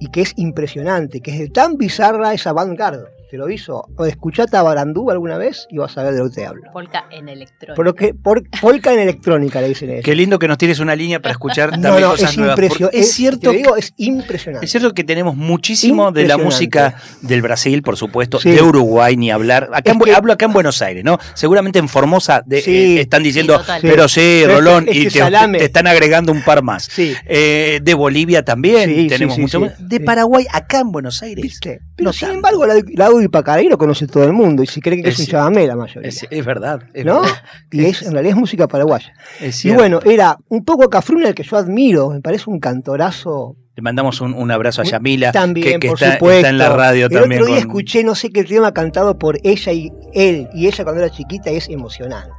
y 0.00 0.08
que 0.08 0.22
es 0.22 0.32
impresionante, 0.36 1.20
que 1.20 1.32
es 1.32 1.38
de 1.38 1.48
tan 1.48 1.76
bizarra 1.76 2.32
esa 2.32 2.52
vanguardia. 2.52 3.08
Te 3.32 3.38
lo 3.38 3.48
hizo. 3.48 3.88
O 3.96 4.04
escuchate 4.04 4.58
a 4.58 4.62
Barandú 4.62 5.10
alguna 5.10 5.38
vez 5.38 5.66
y 5.70 5.78
vas 5.78 5.96
a 5.96 6.02
ver 6.02 6.12
de 6.12 6.18
lo 6.18 6.28
que 6.28 6.34
te 6.34 6.46
hablo. 6.46 6.64
Polka 6.70 7.06
en 7.10 7.30
electrónica. 7.30 7.74
Porque, 7.74 8.12
por, 8.12 8.42
polca 8.60 8.92
en 8.92 9.00
electrónica 9.00 9.62
le 9.62 9.68
dicen 9.68 9.88
eso. 9.88 10.02
Qué 10.04 10.14
lindo 10.14 10.38
que 10.38 10.46
nos 10.48 10.58
tires 10.58 10.80
una 10.80 10.94
línea 10.94 11.18
para 11.22 11.32
escuchar 11.32 11.70
No, 11.78 11.82
también 11.82 12.02
no, 12.02 12.10
cosas 12.10 12.32
es 12.32 12.36
nuevas. 12.36 12.58
Es 12.92 13.12
cierto, 13.14 13.50
Te 13.52 13.56
digo, 13.56 13.74
es 13.76 13.94
impresionante. 13.96 14.66
es 14.66 14.70
cierto 14.70 14.92
que 14.92 15.02
tenemos 15.02 15.34
muchísimo 15.34 16.12
de 16.12 16.26
la 16.28 16.36
música 16.36 16.96
del 17.22 17.40
Brasil, 17.40 17.80
por 17.80 17.96
supuesto, 17.96 18.38
Sí. 18.38 18.50
de 18.50 18.60
Uruguay, 18.60 19.16
ni 19.16 19.30
hablar. 19.30 19.70
Acá 19.72 19.92
en 19.92 19.96
Es 19.96 20.02
Bu- 20.02 20.04
que- 20.04 20.14
hablo 20.14 20.34
acá 20.34 20.44
en 20.44 20.52
Buenos 20.52 20.82
Aires, 20.82 21.02
¿no? 21.02 21.18
Seguramente 21.32 21.78
en 21.78 21.88
Formosa 21.88 22.42
de- 22.44 22.60
Sí. 22.60 22.98
eh, 22.98 23.00
están 23.00 23.22
diciendo, 23.22 23.62
Sí, 23.64 23.72
pero 23.80 24.08
sí, 24.08 24.42
Pero 24.44 24.56
Rolón, 24.56 24.84
es 24.88 24.92
que 24.92 24.98
y 24.98 25.04
te, 25.04 25.10
salame. 25.20 25.56
te 25.56 25.64
están 25.64 25.86
agregando 25.86 26.32
un 26.32 26.42
par 26.42 26.62
más. 26.62 26.84
Sí. 26.84 27.14
Eh, 27.24 27.80
de 27.82 27.94
Bolivia 27.94 28.44
también 28.44 28.94
Sí, 28.94 29.06
tenemos 29.06 29.36
sí, 29.36 29.38
sí, 29.38 29.40
mucho 29.40 29.58
sí. 29.58 29.64
más. 29.64 29.88
De 29.88 29.96
Sí. 29.96 30.02
Paraguay, 30.02 30.44
acá 30.52 30.80
en 30.80 30.92
Buenos 30.92 31.22
Aires. 31.22 31.42
¿Viste? 31.42 31.80
Pero 31.96 32.08
No 32.08 32.12
sin 32.12 32.20
tanto. 32.28 32.34
embargo, 32.36 32.66
la, 32.66 32.74
la 32.94 33.08
Audi 33.22 33.28
Pacaray 33.28 33.68
lo 33.68 33.78
conoce 33.78 34.06
todo 34.06 34.24
el 34.24 34.32
mundo 34.32 34.62
y 34.62 34.66
si 34.66 34.80
cree 34.80 35.00
que 35.02 35.08
es, 35.10 35.14
Es 35.14 35.20
un 35.20 35.26
chamamé 35.32 35.66
la 35.66 35.76
mayoría. 35.76 36.08
Es, 36.08 36.26
es 36.28 36.44
verdad. 36.44 36.82
es 36.92 37.04
¿No? 37.04 37.20
verdad. 37.22 37.36
Y 37.70 37.84
es, 37.84 38.02
en 38.02 38.12
realidad 38.12 38.34
es 38.34 38.40
música 38.40 38.66
paraguaya. 38.68 39.12
Y 39.64 39.70
bueno, 39.70 40.00
era 40.04 40.36
un 40.48 40.64
poco 40.64 40.88
Cafrune 40.90 41.28
el 41.28 41.34
que 41.34 41.42
yo 41.44 41.56
admiro, 41.56 42.10
me 42.10 42.20
parece 42.20 42.50
un 42.50 42.58
cantorazo 42.60 43.56
Le 43.76 43.82
mandamos 43.82 44.20
un, 44.20 44.34
un 44.34 44.50
abrazo 44.50 44.82
a 44.82 44.84
Yamila, 44.84 45.32
también, 45.32 45.74
que, 45.74 45.78
que 45.80 45.88
por 45.88 46.02
está, 46.02 46.14
supuesto. 46.14 46.36
está 46.38 46.48
en 46.50 46.58
la 46.58 46.70
radio 46.76 47.06
el 47.06 47.12
también. 47.12 47.42
otro 47.42 47.46
día 47.54 47.62
con- 47.62 47.68
escuché, 47.70 48.04
no 48.04 48.14
sé 48.14 48.30
qué 48.30 48.44
tema 48.44 48.72
cantado 48.74 49.18
por 49.18 49.38
ella 49.44 49.72
y 49.72 49.90
él, 50.12 50.48
y 50.52 50.66
ella 50.66 50.84
cuando 50.84 51.02
era 51.02 51.10
chiquita, 51.10 51.50
y 51.50 51.56
es 51.56 51.68
emocionante. 51.68 52.30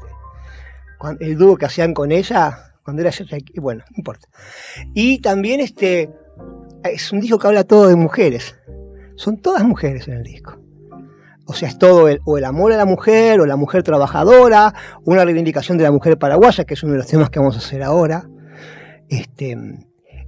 El 1.19 1.37
dúo 1.37 1.57
que 1.57 1.65
hacían 1.65 1.93
con 1.93 2.11
ella, 2.11 2.73
cuando 2.83 3.01
era 3.01 3.11
bueno, 3.61 3.83
no 3.89 3.95
importa. 3.97 4.27
Y 4.93 5.19
también 5.19 5.59
este, 5.59 6.09
es 6.83 7.11
un 7.11 7.19
disco 7.19 7.39
que 7.39 7.47
habla 7.47 7.63
todo 7.65 7.87
de 7.87 7.95
mujeres. 7.95 8.55
Son 9.15 9.37
todas 9.37 9.63
mujeres 9.63 10.07
en 10.07 10.15
el 10.15 10.23
disco. 10.23 10.59
O 11.45 11.53
sea, 11.53 11.67
es 11.67 11.77
todo 11.77 12.07
el, 12.07 12.19
o 12.25 12.37
el 12.37 12.45
amor 12.45 12.71
a 12.71 12.77
la 12.77 12.85
mujer, 12.85 13.41
o 13.41 13.45
la 13.45 13.55
mujer 13.57 13.83
trabajadora, 13.83 14.73
una 15.03 15.25
reivindicación 15.25 15.77
de 15.77 15.83
la 15.83 15.91
mujer 15.91 16.17
paraguaya, 16.17 16.63
que 16.63 16.73
es 16.75 16.83
uno 16.83 16.93
de 16.93 16.99
los 16.99 17.07
temas 17.07 17.29
que 17.29 17.39
vamos 17.39 17.55
a 17.55 17.59
hacer 17.59 17.83
ahora. 17.83 18.27
Este, 19.09 19.57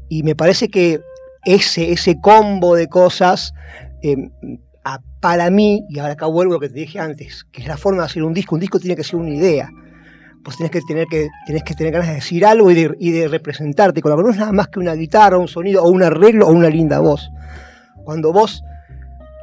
y 0.10 0.24
me 0.24 0.36
parece 0.36 0.68
que 0.70 1.00
ese, 1.46 1.92
ese 1.92 2.20
combo 2.20 2.76
de 2.76 2.88
cosas, 2.88 3.54
eh, 4.02 4.16
a- 4.84 5.00
para 5.22 5.50
mí, 5.50 5.86
y 5.90 6.00
ahora 6.00 6.14
acá 6.14 6.26
vuelvo 6.28 6.54
a 6.54 6.56
lo 6.56 6.60
que 6.60 6.70
te 6.70 6.80
dije 6.80 7.00
antes, 7.00 7.46
que 7.52 7.62
es 7.62 7.68
la 7.68 7.78
forma 7.78 8.02
de 8.02 8.06
hacer 8.08 8.24
un 8.24 8.34
disco, 8.34 8.56
un 8.56 8.62
disco 8.62 8.80
tiene 8.80 8.96
que 8.96 9.04
ser 9.04 9.16
una 9.20 9.30
idea. 9.34 9.70
Pues 10.44 10.58
tenés 10.58 10.70
que 10.72 10.82
tener, 10.82 11.08
que, 11.08 11.28
tenés 11.48 11.64
que 11.64 11.74
tener 11.74 11.92
ganas 11.94 12.10
de 12.10 12.16
decir 12.16 12.46
algo 12.46 12.70
y 12.70 12.76
de, 12.76 12.96
y 13.00 13.10
de 13.12 13.28
representarte. 13.28 14.02
Con 14.02 14.12
la 14.16 14.22
no 14.22 14.30
es 14.30 14.38
nada 14.38 14.52
más 14.52 14.68
que 14.68 14.80
una 14.80 14.94
guitarra, 14.94 15.40
un 15.40 15.48
sonido, 15.48 15.82
o 15.84 15.90
un 15.90 16.04
arreglo, 16.04 16.46
o 16.48 16.52
una 16.52 16.70
linda 16.70 17.00
voz. 17.00 17.32
Cuando 18.04 18.32
vos 18.32 18.62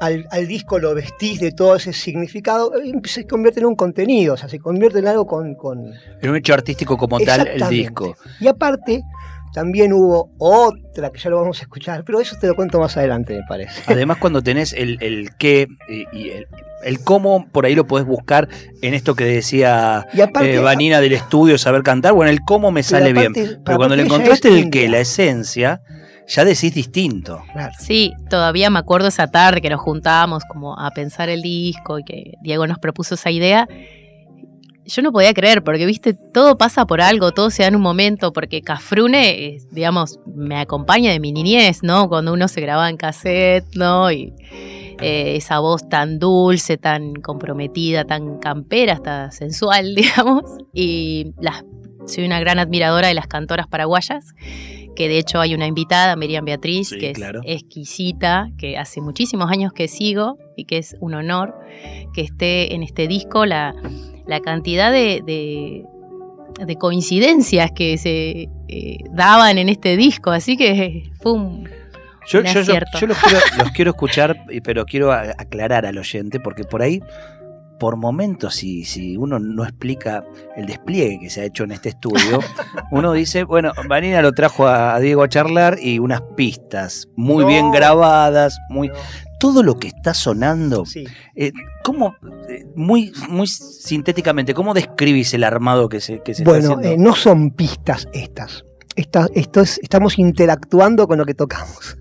al, 0.00 0.26
al 0.30 0.46
disco 0.48 0.78
lo 0.78 0.94
vestís 0.94 1.40
de 1.40 1.52
todo 1.52 1.76
ese 1.76 1.92
significado, 1.92 2.72
eh, 2.74 2.92
se 3.04 3.26
convierte 3.26 3.60
en 3.60 3.66
un 3.66 3.76
contenido, 3.76 4.34
o 4.34 4.36
sea, 4.36 4.48
se 4.48 4.58
convierte 4.58 4.98
en 4.98 5.08
algo 5.08 5.26
con, 5.26 5.54
con, 5.54 5.92
En 6.20 6.30
un 6.30 6.36
hecho 6.36 6.54
artístico 6.54 6.96
como 6.96 7.20
tal, 7.20 7.46
el 7.46 7.68
disco. 7.68 8.16
y 8.40 8.48
aparte, 8.48 9.02
también 9.52 9.92
hubo 9.92 10.30
otra 10.38 11.10
que 11.10 11.20
ya 11.20 11.30
lo 11.30 11.36
vamos 11.36 11.60
a 11.60 11.62
escuchar, 11.62 12.04
pero 12.04 12.20
eso 12.20 12.36
te 12.40 12.46
lo 12.46 12.54
cuento 12.54 12.80
más 12.80 12.96
adelante, 12.96 13.34
me 13.34 13.42
parece. 13.46 13.82
Además, 13.86 14.16
cuando 14.16 14.42
tenés 14.42 14.72
el, 14.72 14.96
el 15.00 15.30
qué 15.36 15.68
y, 15.88 16.30
el, 16.30 16.46
el 16.84 17.04
cómo, 17.04 17.46
por 17.52 17.66
ahí 17.66 17.74
lo 17.74 17.86
podés 17.86 18.06
buscar 18.06 18.48
en 18.80 18.94
esto 18.94 19.14
que 19.14 19.24
decía 19.24 20.06
aparte, 20.22 20.54
eh, 20.54 20.58
Vanina 20.58 21.00
del 21.00 21.12
estudio, 21.12 21.58
saber 21.58 21.82
cantar. 21.82 22.14
Bueno, 22.14 22.30
el 22.30 22.40
cómo 22.40 22.72
me 22.72 22.82
sale 22.82 23.12
bien. 23.12 23.32
Pero 23.34 23.76
cuando 23.76 23.94
le 23.94 24.04
encontraste 24.04 24.48
el 24.48 24.70
qué, 24.70 24.88
la 24.88 25.00
esencia, 25.00 25.82
ya 26.34 26.44
decís 26.46 26.74
distinto. 26.74 27.42
Claro. 27.52 27.74
Sí, 27.78 28.12
todavía 28.30 28.70
me 28.70 28.78
acuerdo 28.78 29.08
esa 29.08 29.30
tarde 29.30 29.60
que 29.60 29.68
nos 29.68 29.80
juntábamos 29.80 30.44
como 30.44 30.78
a 30.78 30.90
pensar 30.90 31.28
el 31.28 31.42
disco 31.42 31.98
y 31.98 32.04
que 32.04 32.32
Diego 32.42 32.66
nos 32.66 32.78
propuso 32.78 33.16
esa 33.16 33.30
idea. 33.30 33.68
Yo 34.84 35.02
no 35.02 35.12
podía 35.12 35.32
creer, 35.34 35.62
porque 35.62 35.86
viste, 35.86 36.14
todo 36.14 36.56
pasa 36.56 36.86
por 36.86 37.00
algo, 37.02 37.32
todo 37.32 37.50
se 37.50 37.62
da 37.62 37.68
en 37.68 37.76
un 37.76 37.82
momento, 37.82 38.32
porque 38.32 38.62
Cafrune, 38.62 39.30
eh, 39.30 39.58
digamos, 39.70 40.18
me 40.26 40.58
acompaña 40.58 41.12
de 41.12 41.20
mi 41.20 41.32
niñez, 41.32 41.82
¿no? 41.82 42.08
Cuando 42.08 42.32
uno 42.32 42.48
se 42.48 42.60
grababa 42.62 42.88
en 42.88 42.96
cassette, 42.96 43.66
¿no? 43.76 44.10
Y 44.10 44.32
eh, 45.00 45.36
esa 45.36 45.60
voz 45.60 45.88
tan 45.88 46.18
dulce, 46.18 46.78
tan 46.78 47.14
comprometida, 47.14 48.04
tan 48.04 48.38
campera, 48.38 48.94
hasta 48.94 49.30
sensual, 49.30 49.94
digamos. 49.94 50.44
Y 50.72 51.32
las, 51.40 51.62
soy 52.06 52.24
una 52.24 52.40
gran 52.40 52.58
admiradora 52.58 53.08
de 53.08 53.14
las 53.14 53.28
cantoras 53.28 53.68
paraguayas 53.68 54.34
que 54.94 55.08
de 55.08 55.18
hecho 55.18 55.40
hay 55.40 55.54
una 55.54 55.66
invitada, 55.66 56.16
Miriam 56.16 56.44
Beatriz, 56.44 56.88
Sí, 56.90 56.98
que 56.98 57.12
claro. 57.12 57.40
es 57.44 57.62
exquisita, 57.62 58.48
que 58.58 58.76
hace 58.78 59.00
muchísimos 59.00 59.50
años 59.50 59.72
que 59.72 59.88
sigo 59.88 60.38
y 60.56 60.64
que 60.64 60.78
es 60.78 60.96
un 61.00 61.14
honor 61.14 61.54
que 62.14 62.20
esté 62.22 62.74
en 62.74 62.82
este 62.82 63.08
disco. 63.08 63.46
La, 63.46 63.74
la 64.26 64.40
cantidad 64.40 64.92
de, 64.92 65.22
de- 65.24 65.84
de 66.66 66.76
coincidencias 66.76 67.70
que 67.72 67.96
se 67.96 68.48
eh, 68.68 68.98
daban 69.10 69.56
en 69.56 69.70
este 69.70 69.96
disco, 69.96 70.30
así 70.30 70.56
que 70.58 71.10
fue 71.20 71.32
un... 71.32 71.64
Yo, 72.28 72.38
Un 72.40 72.44
yo- 72.46 72.52
yo- 72.52 72.60
acierto. 72.60 72.98
yo 73.00 73.06
los, 73.08 73.18
quiero, 73.18 73.38
los 73.58 73.70
quiero 73.72 73.90
escuchar, 73.92 74.44
pero 74.62 74.84
quiero 74.84 75.10
aclarar 75.10 75.86
al 75.86 75.96
oyente, 75.98 76.38
porque 76.38 76.62
por 76.64 76.82
ahí, 76.82 77.00
por 77.82 77.96
momentos, 77.96 78.54
si, 78.54 78.84
si 78.84 79.16
uno 79.16 79.40
no 79.40 79.64
explica 79.64 80.22
el 80.56 80.66
despliegue 80.66 81.18
que 81.20 81.30
se 81.30 81.40
ha 81.40 81.44
hecho 81.46 81.64
en 81.64 81.72
este 81.72 81.88
estudio, 81.88 82.38
uno 82.92 83.12
dice, 83.12 83.42
bueno, 83.42 83.72
Vanina 83.88 84.22
lo 84.22 84.30
trajo 84.30 84.68
a, 84.68 85.00
Diego 85.00 85.24
a 85.24 85.28
charlar 85.28 85.78
y 85.82 85.98
unas 85.98 86.20
pistas 86.36 87.08
muy 87.16 87.42
No. 87.42 87.48
bien 87.48 87.72
grabadas, 87.72 88.56
muy... 88.68 88.86
No. 88.86 88.94
todo 89.40 89.64
lo 89.64 89.74
que 89.80 89.88
está 89.88 90.14
sonando, 90.14 90.86
Sí. 90.86 91.04
eh, 91.34 91.50
¿cómo, 91.82 92.14
eh, 92.48 92.64
muy, 92.76 93.12
muy 93.28 93.48
sintéticamente, 93.48 94.54
cómo 94.54 94.74
describís 94.74 95.34
el 95.34 95.42
armado 95.42 95.88
que 95.88 96.00
se, 96.00 96.20
que 96.22 96.34
se 96.34 96.44
Bueno, 96.44 96.58
está 96.60 96.74
haciendo? 96.74 97.02
eh, 97.02 97.04
no 97.04 97.16
son 97.16 97.50
pistas 97.50 98.06
estas. 98.12 98.64
Esta- 98.94 99.26
esto 99.34 99.60
es- 99.60 99.80
estamos 99.82 100.20
interactuando 100.20 101.08
con 101.08 101.18
lo 101.18 101.24
que 101.26 101.34
tocamos. 101.34 101.98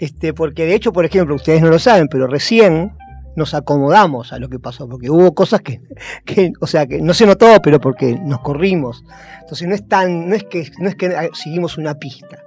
Este, 0.00 0.34
porque 0.34 0.66
de 0.66 0.74
hecho, 0.74 0.92
por 0.92 1.04
ejemplo, 1.04 1.36
ustedes 1.36 1.62
no 1.62 1.68
lo 1.68 1.78
saben, 1.78 2.08
pero 2.08 2.26
recién 2.26 2.96
nos 3.36 3.54
acomodamos 3.54 4.32
a 4.32 4.38
lo 4.38 4.48
que 4.48 4.58
pasó, 4.58 4.88
porque 4.88 5.10
hubo 5.10 5.34
cosas 5.34 5.60
que, 5.60 5.80
que, 6.24 6.52
o 6.60 6.66
sea, 6.66 6.86
que 6.86 7.00
no 7.00 7.14
se 7.14 7.26
notó, 7.26 7.60
pero 7.62 7.80
porque 7.80 8.18
nos 8.18 8.40
corrimos. 8.40 9.04
Entonces 9.40 9.68
no 9.68 9.74
es 9.74 9.86
tan, 9.86 10.28
no 10.28 10.34
es 10.34 10.44
que, 10.44 10.70
no 10.78 10.88
es 10.88 10.96
que 10.96 11.30
seguimos 11.34 11.78
una 11.78 11.94
pista. 11.94 12.38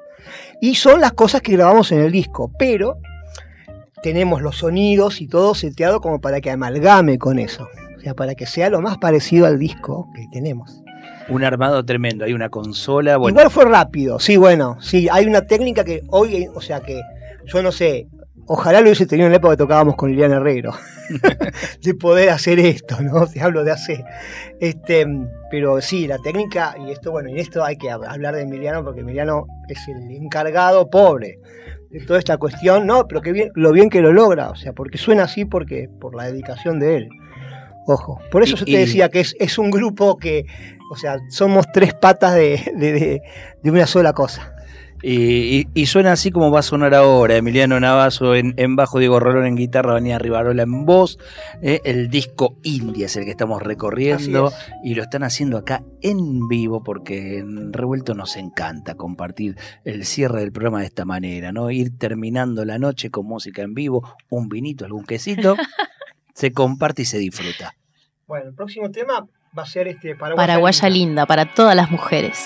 Y 0.62 0.75
son 0.75 1.01
las 1.01 1.13
cosas 1.13 1.41
que 1.41 1.53
grabamos 1.53 1.91
en 1.91 2.00
el 2.00 2.12
disco, 2.12 2.51
pero 2.58 2.98
tenemos 4.01 4.41
los 4.41 4.58
sonidos 4.58 5.22
y 5.22 5.27
todo 5.27 5.56
seteado 5.56 6.01
como 6.01 6.20
para 6.20 6.41
que 6.41 6.51
amalgame 6.51 7.17
con 7.17 7.39
eso. 7.39 7.67
O 7.98 8.00
sea, 8.00 8.13
para 8.13 8.36
que 8.36 8.46
sea 8.46 8.70
lo 8.70 8.82
más 8.82 8.98
parecido 8.98 9.46
al 9.46 9.60
disco 9.60 10.10
que 10.15 10.27
tenemos. 10.32 10.82
Un 11.29 11.44
armado 11.44 11.84
tremendo, 11.84 12.24
hay 12.24 12.34
una 12.34 12.50
consola, 12.50 13.17
bueno, 13.17 13.38
Igual 13.38 13.51
fue 13.51 13.65
rápido, 13.65 14.17
sí, 14.17 14.38
bueno, 14.38 14.77
sí, 14.79 15.10
hay 15.12 15.25
una 15.25 15.41
técnica 15.41 15.84
que 15.84 16.03
hoy, 16.10 16.48
o 16.56 16.62
sea 16.62 16.79
que, 16.79 17.01
yo 17.46 17.62
no 17.62 17.74
sé, 17.74 18.08
ojalá 18.48 18.80
lo 18.80 18.88
hubiese 18.88 19.06
tenido 19.06 19.27
en 19.27 19.32
la 19.34 19.38
época 19.38 19.54
que 19.54 19.58
tocábamos 19.58 19.96
con 19.96 20.10
Liliana 20.10 20.38
Herrero, 20.38 20.74
de 21.84 21.94
poder 21.96 22.30
hacer 22.30 22.60
esto, 22.60 23.00
¿no? 23.01 23.27
Te 23.34 23.42
hablo 23.42 23.63
de 23.63 23.72
hace, 23.72 24.04
este, 24.60 25.06
pero 25.51 25.80
sí, 25.82 26.08
la 26.08 26.18
técnica, 26.20 26.75
y 26.86 26.92
esto, 26.92 27.12
bueno, 27.12 27.30
y 27.30 27.34
en 27.34 27.38
esto 27.39 27.63
hay 27.63 27.77
que 27.77 27.88
hab- 27.89 28.08
hablar 28.08 28.36
de 28.36 28.42
Emiliano, 28.44 28.84
porque 28.84 29.01
Emiliano 29.01 29.46
es 29.68 29.80
el 29.88 30.12
encargado 30.16 30.90
pobre 30.90 31.40
de 31.90 32.00
toda 32.05 32.20
esta 32.20 32.38
cuestión, 32.38 32.86
no, 32.86 33.07
pero 33.07 33.22
que 33.22 33.31
bien, 33.31 33.51
lo 33.55 33.72
bien 33.72 33.90
que 33.90 34.01
lo 34.01 34.12
logra, 34.12 34.50
o 34.50 34.55
sea, 34.55 34.74
porque 34.74 34.98
suena 34.98 35.24
así 35.24 35.46
porque, 35.46 35.90
por 36.01 36.16
la 36.16 36.25
dedicación 36.25 36.79
de 36.79 36.98
él. 36.98 37.10
Ojo, 37.90 38.20
por 38.31 38.44
eso 38.44 38.55
Y- 38.55 38.60
yo 38.60 38.66
te 38.66 38.72
y- 38.72 38.75
decía 38.77 39.10
que 39.10 39.22
es, 39.22 39.36
es 39.40 39.57
un 39.57 39.72
grupo 39.72 40.18
que, 40.18 40.46
o 40.92 40.98
sea, 40.98 41.18
somos 41.29 41.66
tres 41.72 41.94
patas 41.94 42.33
de, 42.36 42.62
de- 42.75 42.92
de- 42.94 43.22
de 43.64 43.72
una 43.72 43.88
sola 43.88 44.12
cosa. 44.12 44.53
Y, 45.03 45.60
y- 45.60 45.68
y 45.75 45.86
suena 45.86 46.12
así 46.12 46.31
como 46.31 46.50
va 46.50 46.60
a 46.60 46.64
sonar 46.64 46.94
ahora. 46.96 47.36
Emiliano 47.36 47.79
Navazo 47.79 48.33
en, 48.36 48.53
en 48.57 48.75
bajo, 48.75 48.98
Diego 49.00 49.20
Rolón 49.20 49.46
en 49.46 49.55
guitarra, 49.55 49.94
Vanía 49.94 50.18
Rivarola 50.18 50.64
en 50.64 50.86
voz. 50.86 51.20
eh, 51.62 51.81
el 51.86 52.10
disco 52.10 52.57
India 52.64 53.05
es 53.05 53.16
el 53.16 53.25
que 53.25 53.31
estamos 53.31 53.62
recorriendo 53.62 54.51
y 54.83 54.96
lo 54.96 55.03
están 55.03 55.24
haciendo 55.24 55.57
acá 55.57 55.83
en 56.01 56.48
vivo 56.48 56.83
porque 56.83 57.38
en 57.40 57.74
Revuelto 57.74 58.16
nos 58.16 58.36
encanta 58.38 58.96
compartir 58.96 59.55
el 59.83 60.03
cierre 60.05 60.40
del 60.40 60.51
programa 60.51 60.79
de 60.79 60.88
esta 60.88 61.05
manera, 61.05 61.51
¿no? 61.51 61.70
Ir 61.70 61.98
terminando 61.98 62.66
la 62.66 62.79
noche 62.79 63.12
con 63.12 63.25
música 63.27 63.62
en 63.62 63.74
vivo, 63.75 64.16
un 64.29 64.50
vinito, 64.50 64.83
algún 64.86 65.05
quesito, 65.05 65.55
se 66.33 66.51
comparte 66.51 67.03
y 67.03 67.05
se 67.05 67.20
disfruta. 67.20 67.75
Bueno, 68.25 68.50
el 68.50 68.55
próximo 68.55 68.90
tema 68.92 69.27
va 69.57 69.64
a 69.64 69.66
ser 69.68 69.88
este 69.88 70.16
Paraguaya, 70.16 70.36
Paraguaya 70.48 70.90
Linda. 70.90 71.05
linda, 71.07 71.25
para 71.27 71.53
todas 71.53 71.75
las 71.75 71.90
mujeres. 71.92 72.44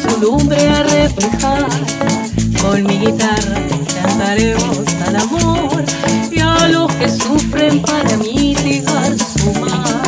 Su 0.00 0.20
lumbre 0.20 0.68
a 0.68 0.82
reflejar, 0.82 1.66
con 2.62 2.82
mi 2.84 2.98
guitarra 2.98 3.60
cantaremos 4.02 4.78
al 5.06 5.16
amor 5.16 5.84
y 6.30 6.40
a 6.40 6.68
los 6.68 6.92
que 6.94 7.08
sufren 7.08 7.80
para 7.82 8.16
mitigar 8.16 9.16
su 9.18 9.52
mal. 9.60 10.00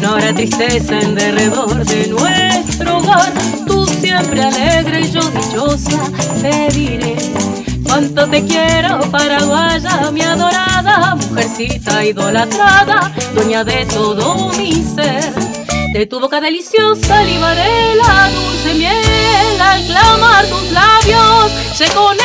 No 0.00 0.10
habrá 0.10 0.34
tristeza 0.34 1.00
en 1.00 1.14
derredor 1.14 1.84
de 1.84 2.08
nuestro 2.08 2.98
hogar, 2.98 3.32
tú 3.66 3.86
siempre 3.86 4.42
alegre 4.42 5.02
y 5.02 5.10
yo 5.10 5.20
dichosa 5.30 6.00
te 6.40 6.68
diré. 6.72 7.16
Cuánto 7.84 8.26
te 8.26 8.44
quiero, 8.44 9.00
paraguaya, 9.10 10.10
mi 10.12 10.22
adorada, 10.22 11.14
mujercita 11.14 12.04
idolatrada, 12.04 13.12
dueña 13.34 13.64
de 13.64 13.84
todo 13.86 14.50
mi 14.56 14.82
ser. 14.82 15.41
De 15.92 16.06
tu 16.06 16.18
boca 16.20 16.40
deliciosa 16.40 17.22
libaré 17.22 17.94
la 17.96 18.30
dulce 18.30 18.74
miel 18.74 19.60
al 19.60 19.84
clamar 19.84 20.46
tus 20.46 20.70
labios, 20.70 21.52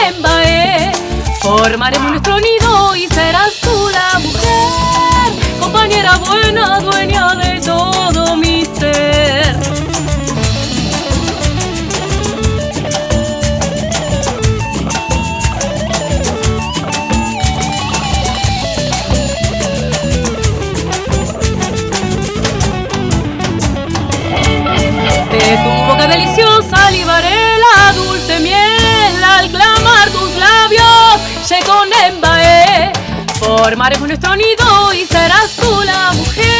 embaé. 0.07 0.93
Formaremos 1.41 2.11
nuestro 2.11 2.39
nido 2.39 2.95
y 2.95 3.07
serás 3.07 3.59
tú 3.59 3.89
la 3.91 4.19
mujer, 4.19 5.59
compañera 5.59 6.15
buena, 6.17 6.79
dueña 6.79 7.35
de 7.35 7.59
todo 7.59 7.96
deliciosa 26.17 26.89
libaré 26.91 27.57
la 27.59 27.93
dulce 27.93 28.39
miel 28.39 29.23
al 29.23 29.49
clamar 29.51 30.09
tus 30.09 30.35
labios, 30.35 31.21
se 31.43 31.59
con 31.59 31.87
embaé. 31.93 32.91
Formaremos 33.39 34.07
nuestro 34.07 34.35
nido 34.35 34.93
y 34.93 35.05
serás 35.05 35.55
tú 35.57 35.81
la 35.85 36.11
mujer, 36.13 36.56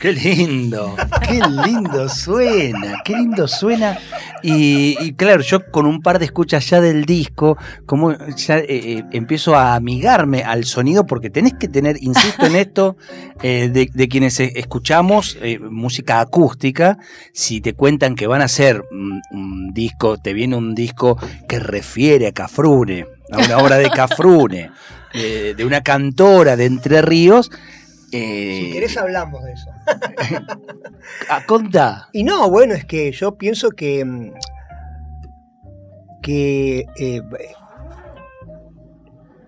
Qué 0.00 0.14
lindo, 0.14 0.96
qué 1.28 1.42
lindo 1.46 2.08
suena, 2.08 3.02
qué 3.04 3.12
lindo 3.12 3.46
suena. 3.46 3.98
Y, 4.42 4.96
y 4.98 5.12
claro, 5.12 5.42
yo 5.42 5.70
con 5.70 5.84
un 5.84 6.00
par 6.00 6.18
de 6.18 6.24
escuchas 6.24 6.70
ya 6.70 6.80
del 6.80 7.04
disco, 7.04 7.58
como 7.84 8.16
ya 8.34 8.56
eh, 8.60 8.66
eh, 8.68 9.04
empiezo 9.12 9.54
a 9.54 9.74
amigarme 9.74 10.42
al 10.42 10.64
sonido, 10.64 11.04
porque 11.04 11.28
tenés 11.28 11.52
que 11.52 11.68
tener, 11.68 11.98
insisto 12.00 12.46
en 12.46 12.56
esto, 12.56 12.96
eh, 13.42 13.68
de, 13.70 13.90
de 13.92 14.08
quienes 14.08 14.40
escuchamos 14.40 15.36
música 15.70 16.20
acústica, 16.20 16.96
si 17.34 17.60
te 17.60 17.74
cuentan 17.74 18.14
que 18.14 18.26
van 18.26 18.40
a 18.40 18.46
hacer 18.46 18.82
un, 18.90 19.20
un 19.32 19.74
disco, 19.74 20.16
te 20.16 20.32
viene 20.32 20.56
un 20.56 20.74
disco 20.74 21.18
que 21.46 21.58
refiere 21.58 22.26
a 22.26 22.32
Cafrune, 22.32 23.06
a 23.30 23.44
una 23.44 23.58
obra 23.58 23.76
de 23.76 23.90
Cafrune, 23.90 24.70
de, 25.12 25.54
de 25.54 25.64
una 25.66 25.82
cantora 25.82 26.56
de 26.56 26.64
Entre 26.64 27.02
Ríos, 27.02 27.50
Eh, 28.12 28.60
Si 28.60 28.72
querés 28.72 28.96
hablamos 28.96 29.42
de 29.44 29.52
eso. 29.52 29.70
ah, 31.30 31.44
conta. 31.46 32.08
Y 32.12 32.24
no, 32.24 32.50
bueno, 32.50 32.74
es 32.74 32.84
que 32.84 33.12
yo 33.12 33.36
pienso 33.36 33.70
que. 33.70 34.04
mm, 34.04 34.32
que. 36.22 36.86
eh, 36.96 37.22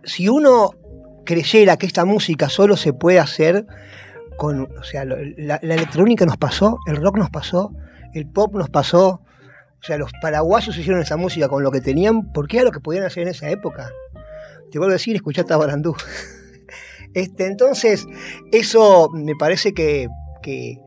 si 0.05 0.29
uno 0.29 0.73
creyera 1.25 1.77
que 1.77 1.87
esta 1.87 2.05
música 2.05 2.49
solo 2.49 2.77
se 2.77 2.93
puede 2.93 3.19
hacer 3.19 3.67
con. 4.37 4.69
O 4.79 4.83
sea, 4.85 5.05
la, 5.05 5.59
la 5.63 5.75
electrónica 5.75 6.25
nos 6.27 6.37
pasó, 6.37 6.79
el 6.87 6.97
rock 6.97 7.19
nos 7.19 7.31
pasó, 7.31 7.73
el 8.15 8.27
pop 8.27 8.55
nos 8.55 8.71
pasó. 8.71 9.21
O 9.81 9.85
sea, 9.85 9.99
los 9.99 10.13
paraguayos 10.21 10.77
hicieron 10.79 11.03
esa 11.03 11.17
música 11.17 11.49
con 11.49 11.65
lo 11.65 11.73
que 11.73 11.81
tenían, 11.81 12.33
porque 12.33 12.59
era 12.59 12.67
lo 12.67 12.71
que 12.71 12.79
podían 12.79 13.05
hacer 13.05 13.25
en 13.25 13.31
esa 13.31 13.51
época. 13.51 13.91
Te 14.71 14.79
vuelvo 14.79 14.93
a 14.93 14.95
decir, 14.95 15.17
escuchate 15.17 15.53
a 15.53 15.57
Barandú. 15.57 15.97
Este, 17.15 17.47
entonces, 17.47 18.07
eso 18.53 19.11
me 19.13 19.35
parece 19.39 19.73
que, 19.73 20.09
que, 20.43 20.79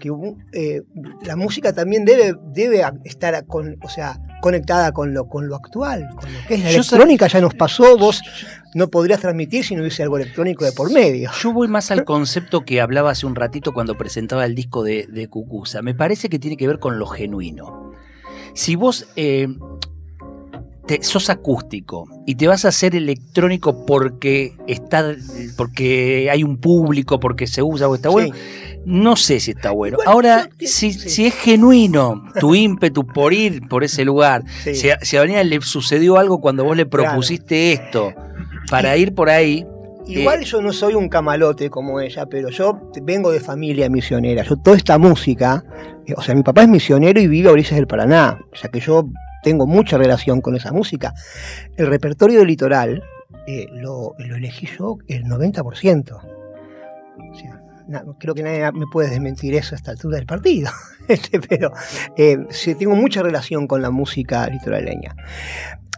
que, 0.00 0.10
eh, 0.52 0.82
la 1.24 1.36
música 1.36 1.72
también 1.72 2.04
debe, 2.04 2.34
debe 2.52 2.84
estar 3.04 3.46
con, 3.46 3.76
o 3.82 3.88
sea, 3.88 4.18
conectada 4.40 4.92
con 4.92 5.14
lo, 5.14 5.28
con 5.28 5.48
lo 5.48 5.56
actual, 5.56 6.08
con 6.16 6.32
lo 6.32 6.38
que 6.46 6.54
es 6.54 6.60
la 6.64 6.70
Yo 6.70 6.76
electrónica, 6.76 7.26
ya 7.28 7.40
nos 7.40 7.54
pasó, 7.54 7.96
vos 7.96 8.22
no 8.74 8.88
podrías 8.88 9.20
transmitir 9.20 9.64
si 9.64 9.74
no 9.74 9.82
hubiese 9.82 10.02
algo 10.02 10.16
electrónico 10.16 10.64
de 10.64 10.72
por 10.72 10.90
medio. 10.92 11.30
Yo 11.40 11.52
voy 11.52 11.68
más 11.68 11.90
al 11.90 12.04
concepto 12.04 12.64
que 12.64 12.80
hablaba 12.80 13.10
hace 13.10 13.26
un 13.26 13.34
ratito 13.34 13.72
cuando 13.72 13.96
presentaba 13.96 14.44
el 14.44 14.54
disco 14.54 14.82
de, 14.82 15.06
de 15.08 15.28
Cucuza. 15.28 15.82
Me 15.82 15.94
parece 15.94 16.28
que 16.28 16.38
tiene 16.38 16.56
que 16.56 16.66
ver 16.66 16.78
con 16.78 16.98
lo 16.98 17.06
genuino. 17.06 17.92
Si 18.54 18.76
vos 18.76 19.08
eh, 19.16 19.48
te- 20.86 21.02
sos 21.02 21.30
acústico 21.30 22.06
y 22.26 22.34
te 22.34 22.46
vas 22.48 22.64
a 22.64 22.68
hacer 22.68 22.94
electrónico 22.96 23.84
porque 23.86 24.54
está 24.66 25.14
porque 25.56 26.28
hay 26.30 26.42
un 26.44 26.56
público, 26.58 27.18
porque 27.20 27.46
se 27.46 27.62
usa 27.62 27.88
o 27.88 27.94
está 27.94 28.08
bueno, 28.08 28.34
Sí. 28.34 28.40
no 28.84 29.16
sé 29.16 29.40
si 29.40 29.52
está 29.52 29.70
bueno. 29.70 29.96
Bueno, 29.96 30.10
Ahora, 30.10 30.48
yo 30.58 30.66
si, 30.68 30.92
sí. 30.92 31.08
si 31.08 31.26
es 31.26 31.34
genuino 31.34 32.24
tu 32.40 32.54
ímpetu 32.54 33.06
por 33.06 33.32
ir 33.32 33.68
por 33.68 33.84
ese 33.84 34.04
lugar, 34.04 34.42
Sí. 34.64 34.74
si, 34.74 34.90
a, 34.90 34.98
si 35.02 35.16
a 35.16 35.20
Vanina 35.20 35.42
le 35.44 35.60
sucedió 35.60 36.16
algo 36.18 36.40
cuando 36.40 36.64
vos 36.64 36.76
le 36.76 36.86
propusiste 36.86 37.72
esto 37.72 38.12
para 38.70 38.96
ir 38.96 39.14
por 39.14 39.28
ahí, 39.30 39.66
Igual 40.04 40.42
Eh, 40.42 40.44
yo 40.46 40.60
no 40.60 40.72
soy 40.72 40.94
un 40.94 41.08
camalote 41.08 41.70
como 41.70 42.00
ella, 42.00 42.26
pero 42.26 42.48
yo 42.50 42.76
vengo 43.04 43.30
de 43.30 43.38
familia 43.38 43.88
misionera. 43.88 44.42
Yo 44.42 44.56
toda 44.56 44.76
esta 44.76 44.98
música, 44.98 45.62
eh, 46.06 46.14
o 46.16 46.22
sea, 46.22 46.34
mi 46.34 46.42
papá 46.42 46.62
es 46.62 46.68
misionero 46.68 47.20
y 47.20 47.28
vive 47.28 47.48
a 47.48 47.52
orillas 47.52 47.76
del 47.76 47.86
Paraná, 47.86 48.40
o 48.52 48.56
sea 48.56 48.68
que 48.68 48.80
yo 48.80 49.04
tengo 49.42 49.66
mucha 49.66 49.98
relación 49.98 50.40
con 50.40 50.54
esa 50.56 50.72
música. 50.72 51.12
El 51.76 51.86
repertorio 51.88 52.38
del 52.38 52.48
litoral 52.48 53.02
eh, 53.46 53.66
lo, 53.72 54.14
elegí 54.18 54.68
yo 54.78 54.98
el 55.08 55.24
90%. 55.24 56.12
O 56.12 57.34
sea, 57.34 57.60
creo 58.18 58.34
que 58.34 58.42
nadie 58.42 58.70
me 58.72 58.86
puede 58.90 59.10
desmentir 59.10 59.54
eso 59.54 59.74
a 59.74 59.76
esta 59.78 59.90
altura 59.90 60.16
del 60.16 60.26
partido. 60.26 60.70
Este, 61.08 61.40
pero 61.40 61.72
eh, 62.16 62.38
sí, 62.50 62.76
tengo 62.76 62.94
mucha 62.94 63.24
relación 63.24 63.66
con 63.66 63.82
la 63.82 63.90
música 63.90 64.46
litoraleña. 64.46 65.16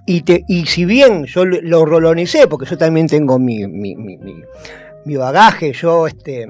Y, 0.06 0.24
y 0.48 0.64
si 0.64 0.86
bien 0.86 1.26
yo 1.26 1.44
lo, 1.44 1.60
lo 1.60 1.84
rolonicé, 1.84 2.48
porque 2.48 2.64
yo 2.64 2.78
también 2.78 3.06
tengo 3.06 3.38
mi, 3.38 3.66
mi- 3.68 3.94
mi- 3.96 4.18
mi 5.04 5.16
bagaje, 5.16 5.74
yo, 5.74 6.06
este, 6.06 6.48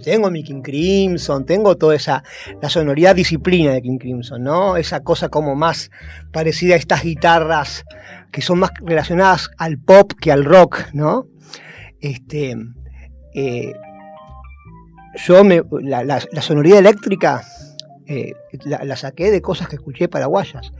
tengo 0.00 0.30
mi 0.30 0.42
King 0.44 0.62
Crimson, 0.62 1.44
tengo 1.46 1.76
toda 1.76 1.94
esa, 1.94 2.22
la 2.60 2.68
sonoridad 2.68 3.14
disciplina 3.14 3.72
de 3.72 3.82
King 3.82 3.98
Crimson, 3.98 4.42
¿no? 4.42 4.76
Esa 4.76 5.00
cosa 5.00 5.28
como 5.28 5.54
más 5.54 5.90
parecida 6.32 6.74
a 6.74 6.78
estas 6.78 7.02
guitarras 7.02 7.84
que 8.32 8.42
son 8.42 8.58
más 8.58 8.70
relacionadas 8.82 9.50
al 9.58 9.78
pop 9.78 10.12
que 10.20 10.32
al 10.32 10.44
rock, 10.44 10.84
¿no? 10.92 11.26
Este, 12.00 12.56
eh, 13.34 13.72
yo 15.26 15.44
me, 15.44 15.62
la, 15.82 16.04
la- 16.04 16.42
sonoridad 16.42 16.78
eléctrica 16.78 17.42
eh, 18.06 18.32
la, 18.64 18.96
saqué 18.96 19.30
de 19.30 19.42
cosas 19.42 19.68
que 19.68 19.76
escuché 19.76 20.08
paraguayas. 20.08 20.72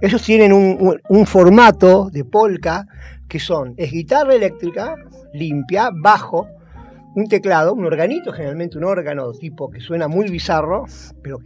Ellos 0.00 0.22
tienen 0.22 0.52
un, 0.52 0.76
un- 0.80 1.00
un 1.08 1.26
formato 1.26 2.08
de 2.10 2.24
polka 2.24 2.86
que 3.28 3.38
son, 3.38 3.74
es 3.76 3.90
guitarra 3.92 4.34
eléctrica, 4.34 4.94
limpia, 5.32 5.90
bajo, 5.92 6.48
un 7.14 7.28
teclado, 7.28 7.74
un 7.74 7.84
organito, 7.84 8.32
generalmente 8.32 8.78
un 8.78 8.84
órgano 8.84 9.32
tipo 9.32 9.70
que 9.70 9.80
suena 9.80 10.08
muy 10.08 10.30
bizarro, 10.30 10.86
pero 11.22 11.38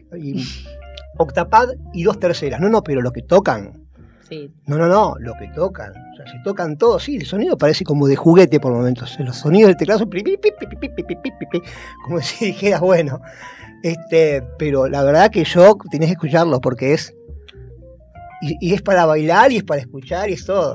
octapad 1.19 1.71
y 1.93 2.05
dos 2.05 2.19
terceras. 2.19 2.61
No, 2.61 2.69
no, 2.69 2.83
pero 2.83 3.03
lo 3.03 3.13
que 3.13 3.23
tocan. 3.23 3.87
Sí. 4.29 4.53
No, 4.67 4.77
no, 4.77 4.89
no, 4.89 5.17
lo 5.19 5.35
que 5.35 5.49
tocan. 5.49 5.91
O 5.91 6.17
sea, 6.17 6.27
se 6.27 6.39
tocan 6.45 6.77
todos, 6.77 7.05
sí, 7.05 7.17
el 7.17 7.27
sonido 7.27 7.57
parece 7.57 7.85
como 7.85 8.07
de 8.07 8.17
juguete 8.17 8.59
por 8.59 8.73
momentos. 8.73 9.17
Los 9.21 9.37
sonidos 9.37 9.69
del 9.69 9.77
teclado 9.77 10.01
son 10.01 10.11
como 12.05 12.21
si 12.21 12.47
dijeras, 12.47 12.81
bueno. 12.81 13.21
Este, 13.83 14.43
pero 14.59 14.89
la 14.89 15.03
verdad 15.05 15.31
que 15.31 15.45
yo 15.45 15.77
tenés 15.91 16.09
que 16.09 16.15
escucharlo 16.15 16.61
porque 16.61 16.95
es. 16.95 17.15
Y, 18.43 18.57
y 18.61 18.75
es 18.75 18.83
para 18.83 19.07
bailar 19.07 19.53
y 19.53 19.59
es 19.59 19.65
para 19.65 19.81
escuchar 19.81 20.29
y 20.29 20.35
es 20.35 20.45
todo. 20.45 20.75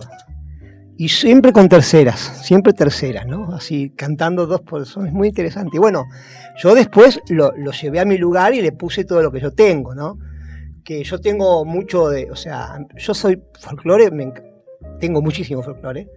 Y 1.02 1.10
siempre 1.10 1.52
con 1.52 1.68
terceras, 1.68 2.20
siempre 2.44 2.74
terceras, 2.74 3.26
¿no? 3.26 3.56
Así 3.56 3.90
cantando 3.90 4.46
dos 4.46 4.62
por 4.62 4.86
son, 4.86 5.08
es 5.08 5.14
muy 5.14 5.30
interesante. 5.30 5.78
Y 5.78 5.80
bueno, 5.80 6.06
yo 6.58 6.76
después 6.76 7.20
lo, 7.30 7.52
lo 7.58 7.72
llevé 7.72 8.00
a 8.00 8.06
mi 8.06 8.20
lugar 8.20 8.54
y 8.54 8.62
le 8.62 8.72
puse 8.72 9.04
todo 9.04 9.24
lo 9.24 9.32
que 9.32 9.40
yo 9.40 9.52
tengo, 9.52 9.96
¿no? 9.96 10.20
que 10.84 11.04
yo 11.04 11.20
tengo 11.20 11.66
mucho 11.66 12.10
de, 12.10 12.30
o 12.32 12.36
sea, 12.36 12.78
yo 12.96 13.14
soy 13.14 13.42
folclore, 13.60 14.12
me 14.12 14.32
tengo 15.00 15.22
muchísimo 15.22 15.62
folclore, 15.62 16.08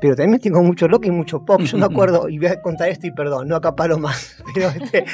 pero 0.00 0.14
también 0.14 0.40
tengo 0.40 0.62
mucho 0.62 0.88
rock 0.88 1.06
y 1.06 1.10
mucho 1.10 1.44
pop. 1.44 1.60
Yo 1.62 1.78
me 1.78 1.86
acuerdo, 1.90 2.28
y 2.28 2.38
voy 2.38 2.48
a 2.48 2.62
contar 2.62 2.88
esto 2.88 3.06
y 3.06 3.10
perdón, 3.10 3.48
no 3.48 3.56
acaparo 3.56 3.98
más, 3.98 4.42
pero 4.54 4.68
este, 4.68 5.04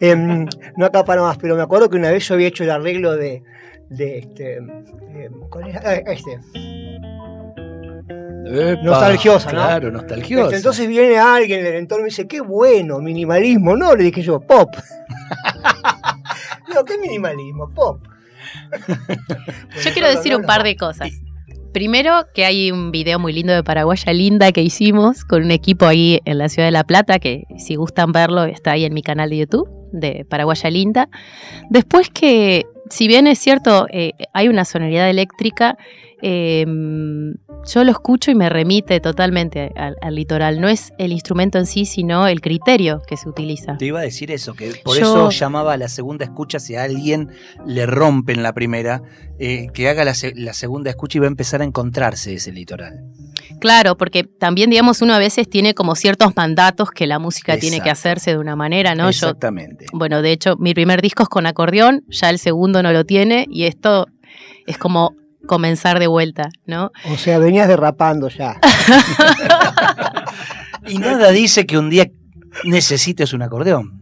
em, 0.00 0.46
no 0.76 0.86
acaparo 0.86 1.22
más, 1.22 1.38
pero 1.38 1.56
me 1.56 1.62
acuerdo 1.62 1.88
que 1.88 1.96
una 1.96 2.10
vez 2.10 2.26
yo 2.28 2.34
había 2.34 2.48
hecho 2.48 2.64
el 2.64 2.70
arreglo 2.70 3.16
de, 3.16 3.42
de 3.90 4.18
este, 4.18 4.56
em, 4.56 5.40
¿cuál 5.48 5.68
era? 5.68 5.82
Ah, 5.84 5.94
este. 5.94 6.38
Epa, 8.46 8.82
Nostalgiosa, 8.82 9.52
¿no? 9.52 9.58
Claro, 9.58 9.90
nostalgiosa. 9.90 10.44
Este, 10.44 10.56
entonces 10.56 10.88
viene 10.88 11.18
alguien 11.18 11.62
del 11.62 11.74
entorno 11.74 12.02
y 12.02 12.04
me 12.04 12.10
dice, 12.10 12.26
qué 12.26 12.40
bueno, 12.40 13.00
minimalismo. 13.00 13.76
No, 13.76 13.94
le 13.94 14.04
dije 14.04 14.22
yo, 14.22 14.40
pop. 14.40 14.70
no, 16.74 16.84
¿qué 16.84 16.98
minimalismo? 16.98 17.70
Pop. 17.74 18.00
Yo 19.84 19.92
quiero 19.92 20.08
decir 20.08 20.36
un 20.36 20.44
par 20.44 20.62
de 20.62 20.76
cosas. 20.76 21.10
Primero, 21.72 22.26
que 22.34 22.44
hay 22.44 22.70
un 22.70 22.90
video 22.90 23.18
muy 23.18 23.32
lindo 23.32 23.54
de 23.54 23.64
Paraguaya 23.64 24.12
Linda 24.12 24.52
que 24.52 24.60
hicimos 24.60 25.24
con 25.24 25.42
un 25.42 25.50
equipo 25.50 25.86
ahí 25.86 26.20
en 26.26 26.36
la 26.36 26.50
ciudad 26.50 26.68
de 26.68 26.72
La 26.72 26.84
Plata, 26.84 27.18
que 27.18 27.44
si 27.56 27.76
gustan 27.76 28.12
verlo 28.12 28.44
está 28.44 28.72
ahí 28.72 28.84
en 28.84 28.92
mi 28.92 29.02
canal 29.02 29.30
de 29.30 29.38
YouTube 29.38 29.70
de 29.90 30.26
Paraguaya 30.28 30.68
Linda. 30.68 31.08
Después 31.70 32.10
que, 32.10 32.66
si 32.90 33.08
bien 33.08 33.26
es 33.26 33.38
cierto, 33.38 33.86
eh, 33.90 34.12
hay 34.34 34.48
una 34.48 34.66
sonoridad 34.66 35.08
eléctrica, 35.08 35.78
eh, 36.22 36.64
yo 37.64 37.84
lo 37.84 37.90
escucho 37.90 38.30
y 38.30 38.34
me 38.34 38.48
remite 38.48 38.98
totalmente 39.00 39.72
al, 39.76 39.96
al 40.00 40.14
litoral. 40.14 40.60
No 40.60 40.68
es 40.68 40.92
el 40.98 41.12
instrumento 41.12 41.58
en 41.58 41.66
sí, 41.66 41.84
sino 41.84 42.26
el 42.26 42.40
criterio 42.40 43.00
que 43.06 43.16
se 43.16 43.28
utiliza. 43.28 43.76
Te 43.76 43.86
iba 43.86 44.00
a 44.00 44.02
decir 44.02 44.30
eso, 44.30 44.54
que 44.54 44.72
por 44.84 44.96
Yo- 44.98 45.02
eso 45.02 45.30
llamaba 45.30 45.74
a 45.74 45.76
la 45.76 45.88
segunda 45.88 46.24
escucha 46.24 46.58
si 46.58 46.74
a 46.76 46.84
alguien 46.84 47.30
le 47.66 47.86
rompen 47.86 48.42
la 48.42 48.52
primera, 48.52 49.02
eh, 49.38 49.66
que 49.74 49.88
haga 49.88 50.04
la, 50.04 50.14
se- 50.14 50.34
la 50.34 50.52
segunda 50.54 50.90
escucha 50.90 51.18
y 51.18 51.20
va 51.20 51.26
a 51.26 51.28
empezar 51.28 51.60
a 51.60 51.64
encontrarse 51.64 52.34
ese 52.34 52.52
litoral. 52.52 53.00
Claro, 53.60 53.96
porque 53.96 54.24
también, 54.24 54.70
digamos, 54.70 55.02
uno 55.02 55.14
a 55.14 55.18
veces 55.20 55.48
tiene 55.48 55.74
como 55.74 55.94
ciertos 55.94 56.34
mandatos 56.34 56.90
que 56.90 57.06
la 57.06 57.18
música 57.20 57.56
tiene 57.58 57.80
que 57.80 57.90
hacerse 57.90 58.32
de 58.32 58.38
una 58.38 58.56
manera, 58.56 58.94
¿no? 58.96 59.04
Yo, 59.04 59.08
Exactamente. 59.28 59.86
bueno, 59.92 60.20
de 60.22 60.32
hecho, 60.32 60.56
mi 60.56 60.74
primer 60.74 61.00
disco 61.00 61.22
es 61.22 61.28
con 61.28 61.46
acordeón, 61.46 62.04
ya 62.08 62.30
el 62.30 62.38
segundo 62.40 62.82
no 62.82 62.92
lo 62.92 63.04
tiene, 63.04 63.46
y 63.50 63.64
esto 63.64 64.06
es 64.66 64.78
como 64.78 65.14
comenzar 65.46 65.98
de 65.98 66.06
vuelta, 66.06 66.48
¿no? 66.66 66.90
O 67.12 67.16
sea, 67.16 67.38
venías 67.38 67.68
derrapando 67.68 68.28
ya. 68.28 68.58
Y 70.86 70.98
nada 70.98 71.30
dice 71.30 71.64
que 71.64 71.78
un 71.78 71.90
día 71.90 72.10
necesites 72.64 73.32
un 73.32 73.42
acordeón. 73.42 74.00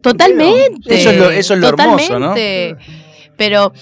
Totalmente. 0.00 0.94
Eso 0.94 1.10
es 1.10 1.18
lo- 1.18 1.30
eso 1.30 1.54
es 1.54 1.60
lo 1.60 1.68
hermoso, 1.68 2.18
¿no? 2.18 2.34
Pero 3.36 3.72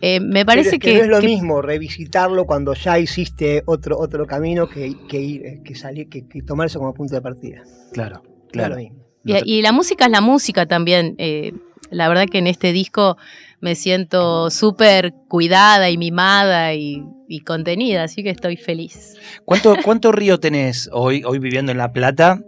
eh, 0.00 0.18
me 0.20 0.44
parece 0.44 0.70
Pero 0.70 0.76
es 0.78 0.80
que, 0.82 0.92
que, 0.92 0.98
no 0.98 1.04
es 1.04 1.10
lo 1.10 1.20
que- 1.20 1.26
mismo 1.28 1.62
revisitarlo 1.62 2.44
cuando 2.44 2.74
ya 2.74 2.98
hiciste 2.98 3.62
otro, 3.66 3.98
otro 3.98 4.26
camino 4.26 4.68
que, 4.68 4.94
que 5.08 5.20
ir, 5.20 5.62
que 5.64 5.74
salir, 5.76 6.08
que, 6.08 6.26
que 6.26 6.42
tomar 6.42 6.66
eso 6.66 6.80
como 6.80 6.92
punto 6.92 7.14
de 7.14 7.20
partida. 7.22 7.62
Claro, 7.92 8.22
claro. 8.50 8.76
y 9.24 9.62
la 9.62 9.70
música 9.72 10.06
es 10.06 10.10
la 10.10 10.20
música 10.20 10.66
también. 10.66 11.14
eh, 11.18 11.52
la 11.90 12.08
verdad 12.08 12.26
que 12.30 12.38
en 12.38 12.46
este 12.48 12.72
disco 12.72 13.16
me 13.62 13.74
siento 13.76 14.50
súper 14.50 15.14
cuidada 15.28 15.88
y 15.88 15.96
mimada 15.96 16.74
y, 16.74 17.02
y 17.28 17.40
contenida, 17.40 18.02
así 18.02 18.22
que 18.22 18.30
estoy 18.30 18.56
feliz. 18.58 19.14
¿Cuánto, 19.46 19.74
cuánto 19.82 20.12
río 20.12 20.38
tenés 20.40 20.90
hoy, 20.92 21.22
hoy 21.24 21.38
viviendo 21.38 21.72
en 21.72 21.78
La 21.78 21.92
Plata? 21.92 22.42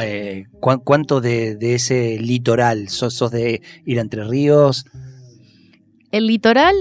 Eh, 0.00 0.46
¿cuán- 0.60 0.80
¿Cuánto 0.80 1.20
de, 1.20 1.54
de 1.56 1.74
ese 1.74 2.18
litoral? 2.18 2.88
¿Sos, 2.88 3.14
sos 3.14 3.30
de 3.30 3.60
ir 3.84 3.98
a 3.98 4.02
Entre 4.02 4.24
Ríos? 4.24 4.86
El 6.10 6.26
litoral 6.26 6.74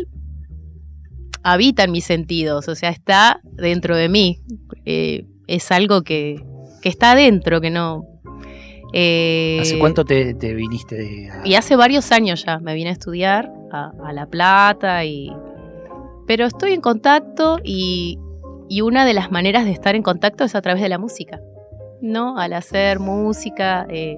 habita 1.43 1.83
en 1.83 1.91
mis 1.91 2.05
sentidos, 2.05 2.67
o 2.69 2.75
sea, 2.75 2.89
está 2.89 3.41
dentro 3.43 3.95
de 3.97 4.07
mí. 4.09 4.39
Eh, 4.85 5.25
es 5.47 5.71
algo 5.71 6.03
que, 6.03 6.41
que 6.81 6.89
está 6.89 7.11
adentro, 7.11 7.59
que 7.59 7.69
no. 7.69 8.05
Eh, 8.93 9.57
¿Hace 9.61 9.79
cuánto 9.79 10.05
te, 10.05 10.33
te 10.35 10.53
viniste? 10.53 10.95
de- 10.95 11.29
a- 11.31 11.41
Y 11.47 11.55
hace 11.55 11.75
varios 11.75 12.11
años 12.11 12.45
ya 12.45 12.59
me 12.59 12.73
vine 12.75 12.89
a 12.89 12.93
estudiar 12.93 13.51
a, 13.71 13.91
a 14.05 14.13
La 14.13 14.27
Plata 14.27 15.03
y... 15.05 15.31
Pero 16.27 16.45
estoy 16.45 16.71
en 16.73 16.79
contacto 16.81 17.57
y, 17.63 18.17
y 18.69 18.81
una 18.81 19.05
de 19.05 19.13
las 19.13 19.31
maneras 19.31 19.65
de 19.65 19.71
estar 19.71 19.95
en 19.95 20.03
contacto 20.03 20.43
es 20.45 20.55
a 20.55 20.61
través 20.61 20.81
de 20.81 20.87
la 20.89 20.97
música, 20.97 21.41
¿no? 22.01 22.37
Al 22.37 22.53
hacer 22.53 22.99
música. 22.99 23.85
eh, 23.89 24.17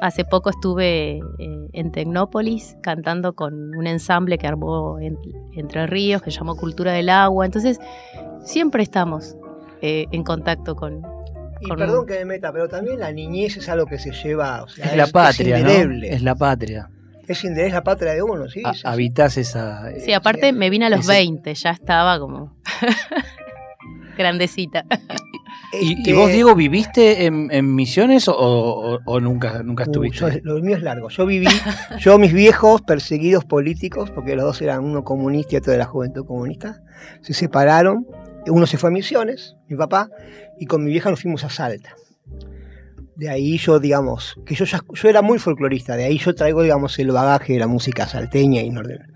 hace 0.00 0.24
poco 0.24 0.50
estuve 0.50 1.16
eh, 1.38 1.68
en 1.72 1.90
Tecnópolis 1.90 2.76
cantando 2.82 3.34
con 3.34 3.74
un 3.74 3.86
ensamble 3.88 4.38
que 4.38 4.46
armó 4.46 5.00
en- 5.00 5.18
Entre 5.54 5.86
Ríos 5.88 6.22
que 6.22 6.30
llamó 6.30 6.54
Cultura 6.54 6.92
del 6.92 7.08
Agua. 7.08 7.44
Entonces, 7.46 7.80
siempre 8.44 8.82
estamos 8.84 9.34
en 9.80 10.22
contacto 10.24 10.76
con... 10.76 11.02
Y 11.60 11.68
Con- 11.68 11.78
perdón 11.78 12.06
que 12.06 12.14
me 12.20 12.24
meta, 12.24 12.52
pero 12.52 12.68
también 12.68 13.00
la 13.00 13.10
niñez 13.12 13.56
es 13.56 13.68
algo 13.68 13.86
que 13.86 13.98
se 13.98 14.12
lleva. 14.12 14.62
O 14.62 14.68
sea, 14.68 14.86
es 14.86 14.96
la 14.96 15.06
patria, 15.08 15.58
¿no? 15.58 15.68
indeleble. 15.70 16.14
Es 16.14 16.22
la 16.22 16.34
patria. 16.34 16.90
Es 17.26 17.44
es 17.44 17.72
la 17.72 17.82
patria 17.82 18.12
de 18.14 18.22
uno, 18.22 18.48
¿sí? 18.48 18.62
A-. 18.64 18.72
Habitás 18.90 19.36
esa. 19.36 19.90
Sí, 20.00 20.12
aparte 20.12 20.52
me 20.52 20.70
vine 20.70 20.86
a 20.86 20.90
los 20.90 21.00
Ese- 21.00 21.12
20, 21.12 21.54
ya 21.54 21.70
estaba 21.70 22.18
como 22.18 22.56
grandecita. 24.16 24.84
¿Y, 25.80 25.98
Este, 25.98 26.10
y 26.10 26.12
vos, 26.14 26.30
Diego, 26.32 26.54
viviste 26.54 27.26
en, 27.26 27.48
en 27.52 27.74
Misiones 27.74 28.26
o, 28.28 28.34
o- 28.38 28.98
o 29.04 29.20
nunca, 29.20 29.62
nunca 29.62 29.82
uh, 29.84 29.86
estuviste? 29.90 30.18
yo- 30.20 30.40
lo 30.42 30.60
mío 30.62 30.76
es 30.76 30.82
largo. 30.82 31.10
Yo 31.10 31.26
viví, 31.26 31.46
yo 31.98 32.18
mis 32.18 32.32
viejos 32.32 32.80
perseguidos 32.80 33.44
políticos, 33.44 34.10
porque 34.10 34.34
los 34.34 34.44
dos 34.46 34.62
eran 34.62 34.82
uno 34.82 35.04
comunista 35.04 35.54
y 35.54 35.58
otro 35.58 35.72
de 35.72 35.78
la 35.78 35.84
juventud 35.84 36.24
comunista, 36.24 36.80
se 37.20 37.34
separaron. 37.34 38.06
Uno 38.46 38.66
se 38.66 38.78
fue 38.78 38.88
a 38.88 38.92
Misiones, 38.92 39.56
mi 39.68 39.76
papá, 39.76 40.08
y 40.58 40.66
con 40.66 40.84
mi 40.84 40.90
vieja 40.90 41.10
nos 41.10 41.22
fuimos 41.22 41.44
a 41.44 41.50
Salta. 41.50 41.96
De 43.16 43.28
ahí 43.28 43.58
yo, 43.58 43.80
digamos, 43.80 44.38
que 44.46 44.54
yo 44.54 44.64
ya, 44.64 44.80
yo 44.92 45.08
era 45.08 45.22
muy 45.22 45.38
folclorista, 45.38 45.96
de 45.96 46.04
ahí 46.04 46.18
yo 46.18 46.34
traigo, 46.34 46.62
digamos, 46.62 46.98
el 46.98 47.10
bagaje 47.10 47.54
de 47.54 47.58
la 47.58 47.66
música 47.66 48.06
salteña 48.06 48.62
y 48.62 48.70
norteña. 48.70 49.08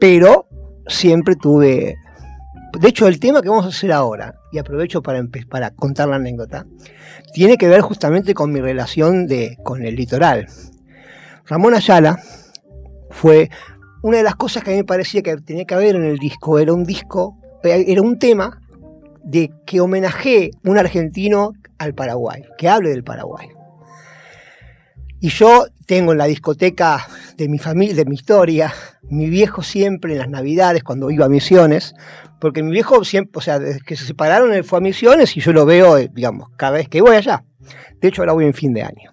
Pero 0.00 0.48
siempre 0.86 1.36
tuve. 1.36 1.96
De 2.78 2.88
hecho, 2.88 3.08
el 3.08 3.20
tema 3.20 3.42
que 3.42 3.48
vamos 3.48 3.66
a 3.66 3.68
hacer 3.68 3.92
ahora, 3.92 4.36
y 4.52 4.58
aprovecho 4.58 5.02
para, 5.02 5.22
para 5.50 5.70
contar 5.72 6.08
la 6.08 6.16
anécdota, 6.16 6.66
tiene 7.34 7.58
que 7.58 7.68
ver 7.68 7.82
justamente 7.82 8.32
con 8.32 8.52
mi 8.52 8.60
relación 8.60 9.26
de, 9.26 9.58
con 9.62 9.84
el 9.84 9.96
litoral. 9.96 10.46
Ramón 11.46 11.74
Ayala 11.74 12.20
fue 13.10 13.50
una 14.02 14.18
de 14.18 14.22
las 14.22 14.36
cosas 14.36 14.62
que 14.62 14.70
a 14.70 14.72
mí 14.72 14.78
me 14.78 14.84
parecía 14.84 15.20
que 15.20 15.36
tenía 15.36 15.64
que 15.64 15.74
haber 15.74 15.96
en 15.96 16.04
el 16.04 16.18
disco. 16.18 16.58
Era 16.58 16.72
un 16.72 16.84
disco, 16.84 17.36
era 17.62 18.00
un 18.00 18.18
tema 18.18 18.60
de 19.24 19.50
que 19.66 19.80
homenajeé 19.80 20.50
un 20.64 20.78
argentino 20.78 21.52
al 21.78 21.94
Paraguay, 21.94 22.42
que 22.58 22.68
hable 22.68 22.90
del 22.90 23.04
Paraguay. 23.04 23.48
Y 25.20 25.28
yo 25.28 25.66
tengo 25.86 26.12
en 26.12 26.18
la 26.18 26.24
discoteca 26.24 27.06
de 27.36 27.48
mi 27.48 27.58
familia, 27.58 27.94
de 27.94 28.06
mi 28.06 28.14
historia, 28.14 28.72
mi 29.02 29.28
viejo 29.28 29.62
siempre 29.62 30.12
en 30.12 30.18
las 30.18 30.28
navidades, 30.28 30.82
cuando 30.82 31.10
iba 31.10 31.26
a 31.26 31.28
misiones, 31.28 31.94
porque 32.40 32.62
mi 32.62 32.70
viejo 32.70 33.04
siempre, 33.04 33.32
o 33.34 33.40
sea, 33.42 33.58
desde 33.58 33.80
que 33.80 33.96
se 33.96 34.06
separaron, 34.06 34.52
él 34.54 34.64
fue 34.64 34.78
a 34.78 34.82
misiones 34.82 35.36
y 35.36 35.40
yo 35.40 35.52
lo 35.52 35.66
veo, 35.66 35.98
eh, 35.98 36.10
digamos, 36.12 36.48
cada 36.56 36.72
vez 36.72 36.88
que 36.88 37.02
voy 37.02 37.16
allá. 37.16 37.44
De 38.00 38.08
hecho, 38.08 38.22
ahora 38.22 38.32
voy 38.32 38.46
en 38.46 38.54
fin 38.54 38.72
de 38.72 38.82
año. 38.82 39.12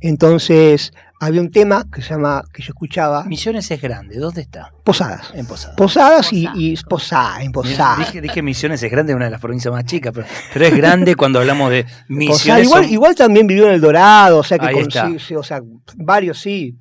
Entonces, 0.00 0.92
había 1.20 1.40
un 1.42 1.50
tema 1.50 1.84
que 1.92 2.00
se 2.02 2.10
llama, 2.14 2.42
que 2.52 2.62
yo 2.62 2.70
escuchaba, 2.70 3.24
Misiones 3.24 3.70
es 3.70 3.80
grande. 3.80 4.18
¿Dónde 4.18 4.40
está? 4.40 4.72
Posadas. 4.84 5.30
En 5.34 5.46
Posada. 5.46 5.76
Posadas 5.76 6.32
y, 6.32 6.46
Posada. 6.46 6.58
y 6.58 6.76
Posada, 6.82 7.42
en 7.42 7.52
Posadas. 7.52 7.98
Dije, 7.98 8.20
dije 8.22 8.42
Misiones 8.42 8.82
es 8.82 8.90
grande, 8.90 9.14
una 9.14 9.26
de 9.26 9.30
las 9.30 9.40
provincias 9.40 9.72
más 9.72 9.84
chicas, 9.84 10.12
pero, 10.14 10.26
pero 10.52 10.64
es 10.64 10.74
grande 10.76 11.14
cuando 11.14 11.38
hablamos 11.38 11.70
de 11.70 11.84
Posada. 11.84 12.04
Misiones. 12.08 12.64
Igual, 12.66 12.84
son- 12.84 12.92
igual 12.92 13.14
también 13.14 13.46
vivió 13.46 13.66
en 13.66 13.74
El 13.74 13.80
Dorado, 13.80 14.38
o 14.38 14.42
sea 14.42 14.58
que 14.58 14.66
Ahí 14.66 14.74
con- 14.74 14.82
está. 14.82 15.08
sí, 15.08 15.18
sí, 15.18 15.34
o 15.36 15.42
sea, 15.42 15.60
varios 15.96 16.40
sí. 16.40 16.76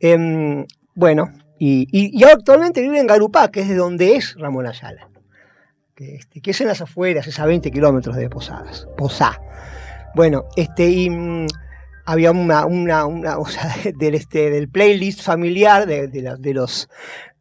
Em, 0.00 0.64
bueno, 0.94 1.30
y, 1.58 1.86
y, 1.90 2.22
actualmente 2.24 2.80
vive 2.82 2.98
en 3.00 3.06
Garupá, 3.06 3.50
que 3.50 3.60
es 3.60 3.68
de 3.68 3.74
donde 3.76 4.16
es 4.16 4.34
Ramón 4.38 4.66
Ayala. 4.66 5.08
Que, 5.94 6.16
este, 6.16 6.40
que 6.40 6.50
es 6.50 6.60
en 6.60 6.66
las 6.68 6.80
afueras, 6.80 7.26
es 7.26 7.38
a 7.38 7.46
20 7.46 7.70
kilómetros 7.70 8.16
de 8.16 8.28
Posadas. 8.28 8.86
Posá. 8.96 9.40
Bueno, 10.14 10.44
este, 10.56 10.88
y 10.90 11.08
mm, 11.08 11.46
había 12.06 12.30
una, 12.32 12.66
una, 12.66 13.06
una, 13.06 13.38
o 13.38 13.46
sea, 13.46 13.74
del, 13.96 14.14
este, 14.14 14.50
del 14.50 14.68
playlist 14.68 15.22
familiar 15.22 15.86
de, 15.86 16.08
de 16.08 16.22
la- 16.22 16.36
de 16.36 16.54
los 16.54 16.88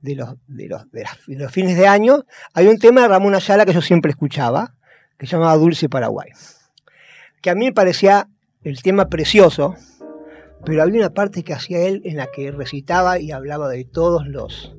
de 0.02 0.16
los, 0.16 0.36
de, 0.48 0.68
los, 0.68 0.92
de 0.92 1.04
las- 1.04 1.18
de 1.28 1.36
los 1.38 1.52
fines 1.52 1.78
de 1.78 1.88
año, 1.88 2.26
hay 2.54 2.68
un 2.68 2.78
tema 2.78 3.02
de 3.04 3.08
Ramón 3.08 3.36
Ayala 3.36 3.66
que 3.66 3.72
yo 3.74 3.82
siempre 3.82 4.12
escuchaba, 4.12 4.74
que 5.18 5.26
se 5.28 5.32
llamaba 5.38 5.56
Dulce 5.56 5.88
Paraguay. 5.88 6.30
Que 7.42 7.50
a 7.50 7.56
mí 7.56 7.66
me 7.66 7.72
parecía 7.74 8.28
el 8.66 8.82
tema 8.82 9.08
precioso, 9.08 9.76
pero 10.66 10.82
había 10.84 11.00
una 11.00 11.14
parte 11.14 11.44
que 11.44 11.54
hacía 11.54 11.80
él 11.88 12.02
en 12.04 12.18
la 12.18 12.28
que 12.28 12.52
recitaba 12.52 13.18
y 13.20 13.32
hablaba 13.32 13.70
de 13.70 13.86
todos 13.86 14.28
los, 14.28 14.76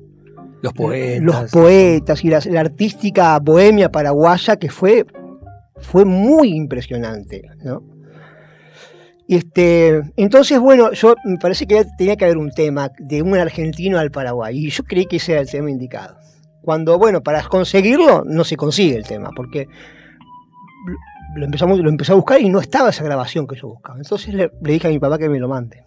los 0.61 0.73
poetas. 0.73 1.23
los 1.23 1.51
poetas 1.51 2.23
y 2.23 2.29
la, 2.29 2.39
la 2.45 2.59
artística 2.59 3.39
bohemia 3.39 3.91
paraguaya 3.91 4.57
que 4.57 4.69
fue, 4.69 5.05
fue 5.77 6.05
muy 6.05 6.55
impresionante. 6.55 7.49
¿no? 7.63 7.81
Este, 9.27 10.03
entonces, 10.17 10.59
bueno, 10.59 10.91
yo 10.91 11.15
me 11.25 11.37
parece 11.37 11.65
que 11.65 11.83
tenía 11.97 12.15
que 12.15 12.25
haber 12.25 12.37
un 12.37 12.51
tema 12.51 12.91
de 12.99 13.21
un 13.21 13.35
argentino 13.35 13.97
al 13.97 14.11
Paraguay, 14.11 14.57
y 14.57 14.69
yo 14.69 14.83
creí 14.83 15.05
que 15.05 15.17
ese 15.17 15.33
era 15.33 15.41
el 15.41 15.49
tema 15.49 15.69
indicado. 15.69 16.17
Cuando, 16.61 16.97
bueno, 16.97 17.21
para 17.21 17.43
conseguirlo 17.43 18.23
no 18.25 18.43
se 18.43 18.55
consigue 18.55 18.95
el 18.95 19.03
tema, 19.03 19.29
porque 19.35 19.67
lo, 21.35 21.45
empezamos, 21.45 21.79
lo 21.79 21.89
empecé 21.89 22.11
a 22.11 22.15
buscar 22.15 22.41
y 22.41 22.49
no 22.49 22.59
estaba 22.59 22.89
esa 22.89 23.03
grabación 23.03 23.47
que 23.47 23.55
yo 23.55 23.67
buscaba. 23.67 23.97
Entonces 23.97 24.33
le, 24.33 24.51
dije 24.61 24.87
a 24.87 24.91
mi 24.91 24.99
papá 24.99 25.17
que 25.17 25.29
me 25.29 25.39
lo 25.39 25.47
mande. 25.47 25.83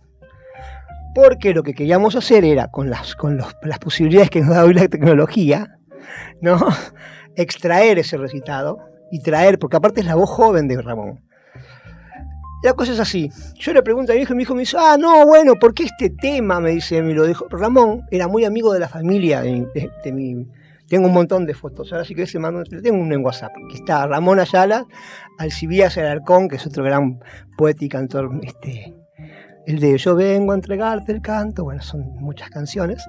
Porque 1.14 1.54
lo 1.54 1.62
que 1.62 1.74
queríamos 1.74 2.16
hacer 2.16 2.44
era, 2.44 2.68
con 2.68 2.90
las, 2.90 3.16
con 3.16 3.38
las 3.38 3.78
posibilidades 3.78 4.30
que 4.30 4.40
nos 4.40 4.50
da 4.50 4.64
hoy 4.64 4.74
la 4.74 4.88
tecnología, 4.88 5.78
¿no? 6.40 6.58
extraer 7.36 7.98
ese 7.98 8.16
recitado 8.16 8.78
y 9.10 9.22
traer, 9.22 9.58
porque 9.58 9.76
aparte 9.76 10.00
es 10.00 10.06
la 10.06 10.16
voz 10.16 10.28
joven 10.28 10.68
de 10.68 10.80
Ramón. 10.82 11.27
La 12.62 12.72
cosa 12.74 12.92
es 12.92 12.98
así. 13.00 13.30
Yo 13.56 13.72
le 13.72 13.82
pregunto 13.82 14.12
a 14.12 14.14
mi 14.16 14.22
hijo 14.22 14.32
y 14.32 14.36
mi 14.36 14.42
hijo 14.42 14.54
me 14.54 14.60
dice, 14.60 14.76
ah, 14.78 14.96
no, 14.98 15.24
bueno, 15.26 15.54
¿por 15.60 15.74
qué 15.74 15.84
este 15.84 16.10
tema? 16.10 16.58
Me 16.60 16.70
dice, 16.70 17.00
me 17.02 17.14
lo 17.14 17.24
dijo. 17.26 17.46
Ramón 17.48 18.02
era 18.10 18.26
muy 18.26 18.44
amigo 18.44 18.72
de 18.72 18.80
la 18.80 18.88
familia 18.88 19.42
de, 19.42 19.66
de- 19.74 19.90
de 20.04 20.12
mi... 20.12 20.46
Tengo 20.88 21.06
un 21.06 21.12
montón 21.12 21.44
de 21.46 21.52
fotos. 21.54 21.92
Ahora 21.92 22.04
sí 22.04 22.14
que 22.14 22.26
se 22.26 22.38
mando, 22.38 22.64
tengo 22.64 22.98
uno 22.98 23.14
en 23.14 23.22
WhatsApp, 23.24 23.52
que 23.70 23.76
está 23.76 24.06
Ramón 24.06 24.40
Ayala, 24.40 24.86
Alcibías 25.38 25.98
Alarcón, 25.98 26.48
que 26.48 26.56
es 26.56 26.66
otro 26.66 26.82
gran 26.82 27.20
poeta 27.58 27.84
y 27.84 27.88
cantor, 27.90 28.30
este, 28.42 28.94
el 29.66 29.80
de 29.80 29.98
Yo 29.98 30.14
vengo 30.16 30.52
a 30.52 30.54
entregarte 30.54 31.12
el 31.12 31.20
canto, 31.20 31.64
bueno, 31.64 31.82
son 31.82 32.00
muchas 32.16 32.48
canciones. 32.48 33.04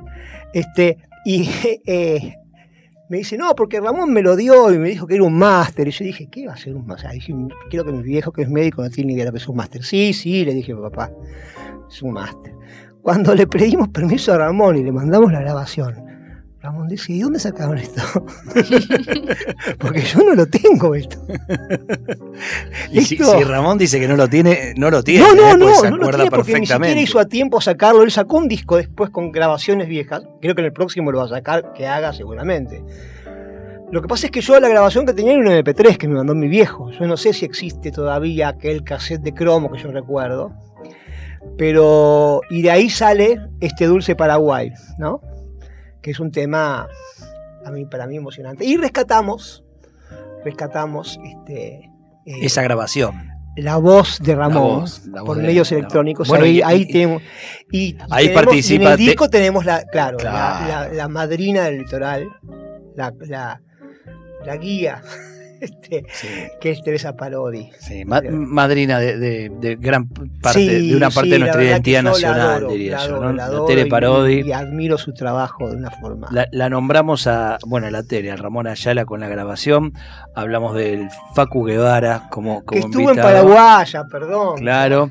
Este, 0.53 0.97
y 1.23 1.49
eh, 1.87 2.35
me 3.09 3.17
dice, 3.17 3.37
no, 3.37 3.55
porque 3.55 3.81
Ramón 3.81 4.13
me 4.13 4.21
lo 4.21 4.35
dio 4.35 4.71
y 4.71 4.77
me 4.77 4.87
dijo 4.89 5.07
que 5.07 5.15
era 5.15 5.23
un 5.23 5.37
máster. 5.37 5.87
Y 5.87 5.91
yo 5.91 6.05
dije, 6.05 6.27
¿qué 6.31 6.45
va 6.45 6.53
a 6.53 6.57
ser 6.57 6.75
un 6.75 6.85
máster? 6.85 7.11
Dije, 7.11 7.33
quiero 7.69 7.83
que 7.83 7.91
mi 7.91 8.03
viejo, 8.03 8.31
que 8.31 8.43
es 8.43 8.49
médico, 8.49 8.83
no 8.83 8.89
tiene 8.89 9.07
ni 9.07 9.13
idea 9.13 9.25
de 9.25 9.29
lo 9.29 9.33
que 9.33 9.39
es 9.39 9.47
un 9.47 9.57
máster. 9.57 9.83
Sí, 9.83 10.13
sí, 10.13 10.45
le 10.45 10.53
dije, 10.53 10.75
papá, 10.75 11.11
es 11.89 12.01
un 12.03 12.13
máster. 12.13 12.53
Cuando 13.01 13.33
le 13.33 13.47
pedimos 13.47 13.89
permiso 13.89 14.31
a 14.31 14.37
Ramón 14.37 14.77
y 14.77 14.83
le 14.83 14.91
mandamos 14.91 15.31
la 15.31 15.41
grabación, 15.41 16.08
Ramón 16.61 16.89
dice, 16.89 17.13
¿y 17.13 17.21
dónde 17.21 17.39
sacaron 17.39 17.77
esto? 17.77 18.01
porque 19.79 20.01
yo 20.01 20.19
no 20.19 20.35
lo 20.35 20.45
tengo 20.47 20.93
esto. 20.93 21.17
Y 22.91 23.01
si, 23.01 23.17
Ramón 23.17 23.77
dice 23.77 23.99
que 23.99 24.07
no 24.07 24.15
lo 24.15 24.27
tiene, 24.27 24.73
no 24.75 24.89
lo 24.89 25.03
tiene. 25.03 25.25
No, 25.27 25.35
no, 25.35 25.51
¿eh? 25.51 25.57
no, 25.57 25.75
se 25.75 25.91
no 25.91 25.97
lo 25.97 26.09
tiene 26.09 26.31
porque 26.31 26.59
ni 26.59 26.65
siquiera 26.65 26.99
hizo 26.99 27.19
a 27.19 27.25
tiempo 27.25 27.61
sacarlo. 27.61 28.03
Él 28.03 28.11
sacó 28.11 28.37
un 28.37 28.47
disco 28.47 28.77
después 28.77 29.09
con 29.09 29.31
grabaciones 29.31 29.87
viejas. 29.87 30.23
Creo 30.41 30.55
que 30.55 30.61
en 30.61 30.65
el 30.65 30.73
próximo 30.73 31.11
lo 31.11 31.19
va 31.19 31.25
a 31.25 31.29
sacar, 31.29 31.73
que 31.73 31.85
haga 31.85 32.13
seguramente. 32.13 32.83
Lo 33.91 34.01
que 34.01 34.07
pasa 34.07 34.27
es 34.27 34.31
que 34.31 34.41
yo 34.41 34.59
la 34.59 34.69
grabación 34.69 35.05
que 35.05 35.13
tenía 35.13 35.33
era 35.33 35.41
un 35.41 35.47
MP3 35.47 35.97
que 35.97 36.07
me 36.07 36.15
mandó 36.15 36.33
mi 36.33 36.47
viejo. 36.47 36.89
Yo 36.91 37.05
no 37.07 37.17
sé 37.17 37.33
si 37.33 37.45
existe 37.45 37.91
todavía 37.91 38.49
aquel 38.49 38.83
cassette 38.83 39.21
de 39.21 39.33
cromo 39.33 39.71
que 39.71 39.79
yo 39.79 39.91
recuerdo. 39.91 40.51
Pero. 41.57 42.41
Y 42.49 42.61
de 42.61 42.71
ahí 42.71 42.89
sale 42.89 43.39
este 43.59 43.85
Dulce 43.85 44.15
Paraguay, 44.15 44.71
¿no? 44.97 45.21
Que 46.01 46.11
es 46.11 46.19
un 46.19 46.31
tema 46.31 46.87
a 47.65 47.71
mí, 47.71 47.85
para 47.85 48.07
mí 48.07 48.15
emocionante. 48.17 48.65
Y 48.65 48.77
rescatamos. 48.77 49.63
Rescatamos 50.43 51.19
este. 51.23 51.89
eh, 52.25 52.39
Esa 52.41 52.61
grabación. 52.61 53.27
la 53.57 53.75
voz 53.75 54.19
de 54.21 54.35
Ramón 54.35 54.81
voz, 54.81 55.05
la 55.07 55.19
voz 55.21 55.27
por 55.27 55.37
de- 55.37 55.43
medios 55.43 55.69
electrónicos. 55.73 56.29
Bueno, 56.29 56.45
ahí, 56.45 56.57
y- 56.57 56.61
ahí 56.61 56.81
y- 56.87 56.91
tenemos. 56.93 57.21
Y, 57.71 57.97
ahí 58.09 58.27
tenemos- 58.27 58.43
participa 58.45 58.83
y 58.83 58.85
en 58.85 58.91
el 58.93 58.97
disco 58.97 59.29
tenemos 59.29 59.65
la, 59.65 59.83
claro, 59.85 60.17
la- 60.19 60.21
Claro. 60.65 60.89
La, 60.91 60.93
la 60.93 61.07
madrina 61.09 61.63
del 61.65 61.79
litoral, 61.79 62.27
la, 62.95 63.13
la, 63.27 63.61
la 64.45 64.55
guía 64.57 65.01
este, 65.61 66.05
Sí. 66.11 66.27
que 66.61 66.71
es 66.71 66.81
Teresa 66.83 67.15
Parodi. 67.15 67.69
Sí, 67.79 68.05
ma- 68.05 68.21
madrina 68.29 68.99
de, 68.99 69.17
de- 69.17 69.49
de 69.59 69.75
gran 69.75 70.07
parte, 70.41 70.59
de 70.81 70.95
una 70.95 71.09
parte 71.09 71.29
de 71.31 71.39
nuestra 71.39 71.61
que 71.61 71.67
identidad 71.67 72.03
nacional, 72.03 72.39
adoro, 72.41 72.71
diría 72.71 72.97
yo. 72.97 73.03
adoro, 73.15 73.21
¿no? 73.29 73.33
la 73.33 73.45
adoro 73.45 73.65
Tere 73.65 73.85
Parodi. 73.87 74.41
Y, 74.41 74.51
admiro 74.51 74.97
su 74.97 75.13
trabajo 75.13 75.69
de 75.69 75.75
una 75.77 75.91
forma. 75.91 76.27
La, 76.31 76.47
la 76.51 76.69
nombramos 76.69 77.27
a, 77.27 77.57
bueno, 77.65 77.87
a 77.87 77.91
la 77.91 78.03
Tere, 78.03 78.31
a 78.31 78.35
Ramón 78.35 78.67
Ayala 78.67 79.05
con 79.05 79.19
la 79.19 79.27
grabación. 79.27 79.93
Hablamos 80.35 80.75
del 80.75 81.09
Facu 81.35 81.63
Guevara 81.65 82.27
como, 82.29 82.61
que 82.61 82.79
como 82.81 82.85
estuvo 82.87 83.09
en. 83.11 83.15
Paraguaya, 83.17 84.03
perdón. 84.09 84.57
Claro. 84.57 85.09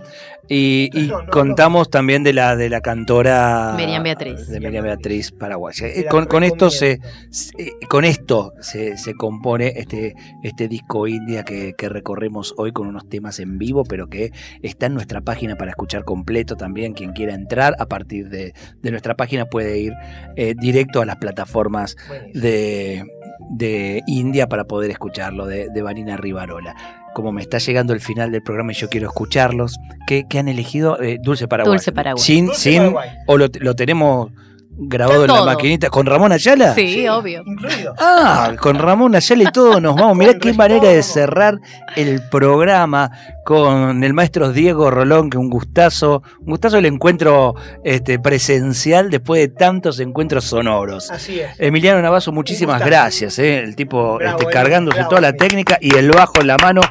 Y, 0.48 0.88
y 0.94 1.08
No, 1.08 1.22
no, 1.22 1.30
contamos 1.30 1.90
también 1.90 2.22
de 2.24 2.32
la 2.32 2.56
de 2.56 2.68
la 2.70 2.80
cantora 2.80 3.74
Miriam 3.76 4.02
Beatriz. 4.02 4.48
de 4.48 4.60
Miriam 4.60 4.84
Beatriz 4.84 5.30
paraguaya. 5.32 5.86
Eh, 5.88 6.06
Con, 6.10 6.26
con 6.26 6.42
esto 6.44 6.70
se, 6.70 7.00
se- 7.30 7.54
con 7.88 8.04
esto 8.04 8.52
se, 8.60 8.96
se 8.96 9.14
compone 9.14 9.74
este, 9.76 10.14
este 10.42 10.68
disco 10.68 11.06
India 11.06 11.42
que, 11.44 11.74
que 11.76 11.88
recorremos 11.88 12.54
hoy 12.56 12.72
con 12.72 12.86
unos 12.88 13.08
temas 13.08 13.38
en 13.40 13.58
vivo, 13.58 13.84
pero 13.84 14.08
que 14.08 14.32
está 14.62 14.86
en 14.86 14.94
nuestra 14.94 15.20
página 15.20 15.56
para 15.56 15.70
escuchar 15.70 16.04
completo 16.04 16.56
también. 16.56 16.94
Quien 16.94 17.12
quiera 17.12 17.34
entrar 17.34 17.74
a 17.78 17.86
partir 17.86 18.28
de, 18.30 18.54
de 18.82 18.90
nuestra 18.90 19.14
página 19.16 19.44
puede 19.46 19.78
ir 19.78 19.92
eh, 20.36 20.54
directo 20.58 21.02
a 21.02 21.06
las 21.06 21.16
plataformas 21.16 21.96
Buenísimo. 22.08 22.42
de, 22.42 23.04
de 23.50 24.02
India 24.06 24.48
para 24.48 24.64
poder 24.64 24.90
escucharlo, 24.90 25.46
de, 25.46 25.68
de 25.68 25.82
Vanina 25.82 26.16
Rivarola. 26.16 26.74
Como 27.14 27.32
me 27.32 27.42
está 27.42 27.58
llegando 27.58 27.92
el 27.92 28.00
final 28.00 28.30
del 28.30 28.42
programa 28.42 28.72
y 28.72 28.74
yo 28.74 28.88
quiero 28.88 29.08
escucharlos, 29.08 29.76
¿qué, 30.06 30.26
qué 30.28 30.38
han 30.38 30.48
elegido? 30.48 31.00
Eh, 31.02 31.18
Dulce 31.20 31.48
Paraguay. 31.48 31.76
Dulce 31.76 31.92
Paraguay. 31.92 32.22
Sin, 32.22 32.46
Dulce 32.46 32.60
sin, 32.60 32.78
Paraguay. 32.78 33.10
o 33.26 33.36
lo, 33.36 33.46
lo 33.60 33.74
tenemos 33.74 34.30
grabado 34.80 35.24
en 35.24 35.28
la 35.30 35.36
Todo. 35.38 35.46
maquinita. 35.46 35.90
¿Con 35.90 36.06
Ramón 36.06 36.32
Ayala? 36.32 36.74
Sí, 36.74 37.06
obvio. 37.08 37.42
Incluido. 37.44 37.94
Ah, 37.98 38.52
con 38.60 38.78
Ramón 38.78 39.14
Ayala 39.14 39.42
y 39.44 39.52
todos 39.52 39.82
nos 39.82 39.96
vamos. 39.96 40.16
Mirá 40.16 40.38
qué 40.38 40.52
manera 40.54 40.88
de 40.88 41.02
cerrar 41.02 41.58
el 41.96 42.22
programa 42.30 43.10
con 43.44 44.04
el 44.04 44.14
maestro 44.14 44.52
Diego 44.52 44.90
Rolón, 44.90 45.30
que 45.30 45.38
un 45.38 45.50
gustazo, 45.50 46.22
un 46.40 46.46
gustazo 46.46 46.78
el 46.78 46.86
encuentro 46.86 47.54
este, 47.82 48.18
presencial 48.18 49.10
después 49.10 49.40
de 49.40 49.48
tantos 49.48 49.98
encuentros 50.00 50.44
sonoros. 50.44 51.10
Así 51.10 51.40
es. 51.40 51.50
Emiliano 51.58 52.00
Navazo, 52.00 52.30
muchísimas 52.32 52.84
gracias. 52.84 53.38
eh, 53.38 53.58
el 53.60 53.74
tipo 53.74 54.16
Bravo, 54.18 54.38
este, 54.38 54.52
cargándose 54.52 54.98
bravo, 54.98 55.08
toda 55.10 55.20
la 55.22 55.32
técnica 55.32 55.78
y 55.80 55.96
el 55.96 56.10
bajo 56.10 56.40
en 56.40 56.46
la 56.46 56.56
mano. 56.58 56.82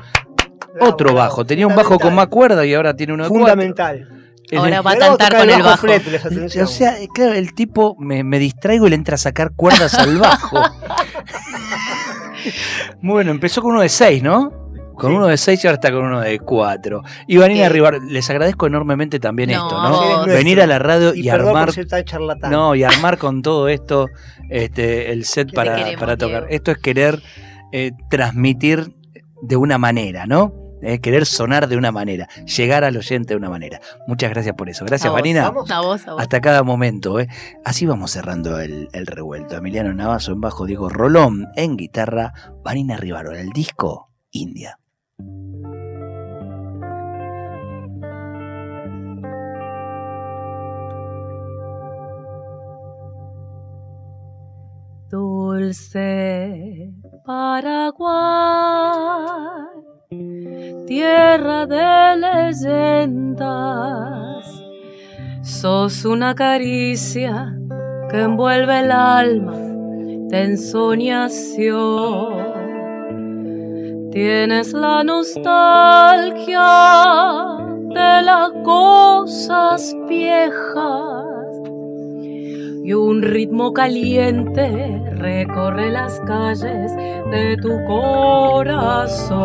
Bravo, 0.73 0.91
otro 0.93 1.13
bajo. 1.13 1.45
Tenía 1.45 1.65
un 1.67 1.75
bajo 1.75 1.97
con 1.99 2.13
más 2.13 2.27
cuerda 2.27 2.65
y 2.65 2.73
ahora 2.73 2.95
tiene 2.95 3.13
uno 3.13 3.23
de 3.23 3.29
cuatro. 3.29 3.47
Fundamental. 3.47 3.97
Es 4.01 4.16
Ahora 4.55 4.77
el- 4.77 4.87
va 4.87 4.91
a 4.91 4.99
tocar 5.11 5.37
con 5.37 5.49
el 5.49 5.61
bajo. 5.63 5.87
o 6.63 6.67
sea, 6.67 7.01
eh, 7.01 7.07
claro, 7.13 7.33
el 7.33 7.53
tipo 7.53 7.95
me, 7.99 8.23
me 8.23 8.39
distraigo 8.39 8.87
y 8.87 8.91
le 8.91 8.95
entra 8.95 9.15
a 9.15 9.17
sacar 9.17 9.51
cuerdas 9.55 9.93
al 9.95 10.17
bajo. 10.17 10.61
bueno, 13.01 13.31
empezó 13.31 13.61
con 13.61 13.71
uno 13.71 13.81
de 13.81 13.89
seis, 13.89 14.23
¿no? 14.23 14.65
Con 14.95 15.11
Sí. 15.11 15.15
uno 15.17 15.27
de 15.27 15.37
seis 15.37 15.63
y 15.63 15.67
ahora 15.67 15.75
está 15.75 15.91
con 15.91 16.05
uno 16.05 16.21
de 16.21 16.39
cuatro. 16.39 17.03
Y 17.27 17.37
Vanina 17.37 17.65
Ok. 17.67 17.71
Rivar, 17.71 17.99
les 18.01 18.27
agradezco 18.31 18.65
enormemente 18.65 19.19
también 19.19 19.51
No, 19.51 19.67
esto, 19.67 19.83
¿no? 19.83 20.25
Venir 20.25 20.59
a 20.61 20.65
la 20.65 20.79
radio 20.79 21.13
y, 21.13 21.29
armar. 21.29 21.69
No, 22.49 22.73
y 22.73 22.83
armar 22.83 23.19
con 23.19 23.43
todo 23.43 23.67
esto 23.67 24.07
este, 24.49 25.11
el 25.11 25.25
set 25.25 25.53
para, 25.53 25.75
queremos, 25.75 25.99
para 25.99 26.17
tocar. 26.17 26.41
Diego. 26.47 26.55
Esto 26.55 26.71
es 26.71 26.77
querer 26.79 27.21
eh, 27.73 27.91
transmitir 28.09 28.91
de 29.43 29.55
una 29.55 29.77
manera, 29.77 30.25
¿no? 30.25 30.51
Eh, 30.81 30.99
querer 30.99 31.25
sonar 31.25 31.67
de 31.67 31.77
una 31.77 31.91
manera, 31.91 32.27
llegar 32.45 32.83
al 32.83 32.95
oyente 32.97 33.33
de 33.33 33.37
una 33.37 33.49
manera. 33.49 33.79
Muchas 34.07 34.29
gracias 34.29 34.55
por 34.55 34.69
eso. 34.69 34.85
Gracias, 34.85 35.07
A 35.07 35.11
vos. 35.11 35.19
Vanina. 35.19 35.43
Vamos. 35.43 35.71
A 35.71 35.81
vos, 35.81 36.07
a 36.07 36.13
vos. 36.13 36.21
Hasta 36.21 36.41
cada 36.41 36.63
momento. 36.63 37.19
¿eh? 37.19 37.27
Así 37.65 37.85
vamos 37.85 38.11
cerrando 38.11 38.59
el, 38.59 38.89
el 38.93 39.07
revuelto. 39.07 39.55
Emiliano 39.55 39.93
Navazo 39.93 40.33
en 40.33 40.41
bajo, 40.41 40.65
Diego 40.65 40.89
Rolón 40.89 41.47
en 41.55 41.77
guitarra, 41.77 42.33
Vanina 42.63 42.97
Rivarola, 42.97 43.39
el 43.39 43.49
disco 43.49 44.11
India. 44.31 44.79
Dulce 55.09 56.93
Paraguay, 57.25 58.07
tierra 60.09 61.65
de 61.65 62.15
leyendas, 62.15 63.43
sos 65.41 66.05
una 66.05 66.33
caricia 66.33 67.53
que 68.09 68.21
envuelve 68.21 68.79
el 68.79 68.91
alma 68.91 69.57
de 69.57 70.43
ensoñación. 70.43 71.67
Tienes 74.11 74.71
la 74.73 75.03
nostalgia 75.03 76.63
de 77.89 78.21
las 78.23 78.51
cosas 78.63 79.93
viejas 80.07 81.16
y 82.87 82.93
un 82.93 83.21
ritmo 83.21 83.73
caliente 83.73 85.01
recorre 85.17 85.91
las 85.91 86.21
calles 86.21 86.95
de 87.29 87.57
tu 87.61 87.83
corazón. 87.83 89.37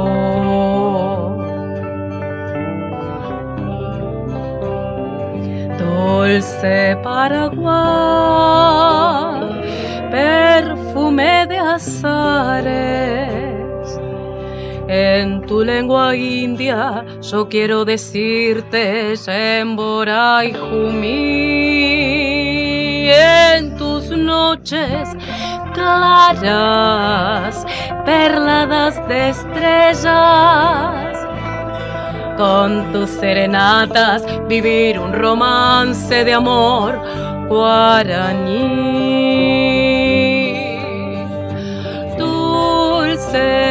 Dulce 5.76 6.96
Paraguay, 7.02 7.72
perfume 10.12 11.48
de 11.48 11.59
azares. 11.59 13.02
En 14.87 15.42
tu 15.46 15.64
lengua 15.64 16.14
india 16.14 17.05
yo 17.20 17.48
quiero 17.48 17.85
decirte 17.85 19.16
Shembora 19.16 20.44
y 20.44 20.52
En 23.11 23.77
tus 23.77 24.11
noches 24.11 25.09
claras, 25.75 27.67
perladas 28.05 28.97
de 29.09 29.31
estrellas. 29.31 31.19
Con 32.37 32.93
tus 32.93 33.11
serenatas 33.11 34.25
vivir 34.49 34.99
un 34.99 35.12
romance 35.12 36.25
de 36.25 36.35
amor 36.35 36.99
guaraní. 37.49 38.93
Dulce 42.18 43.62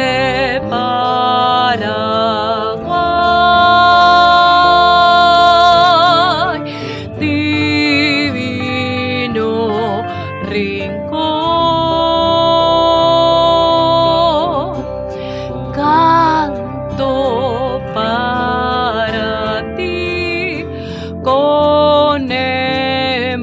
con 21.72 22.30
emoción. 22.30 23.42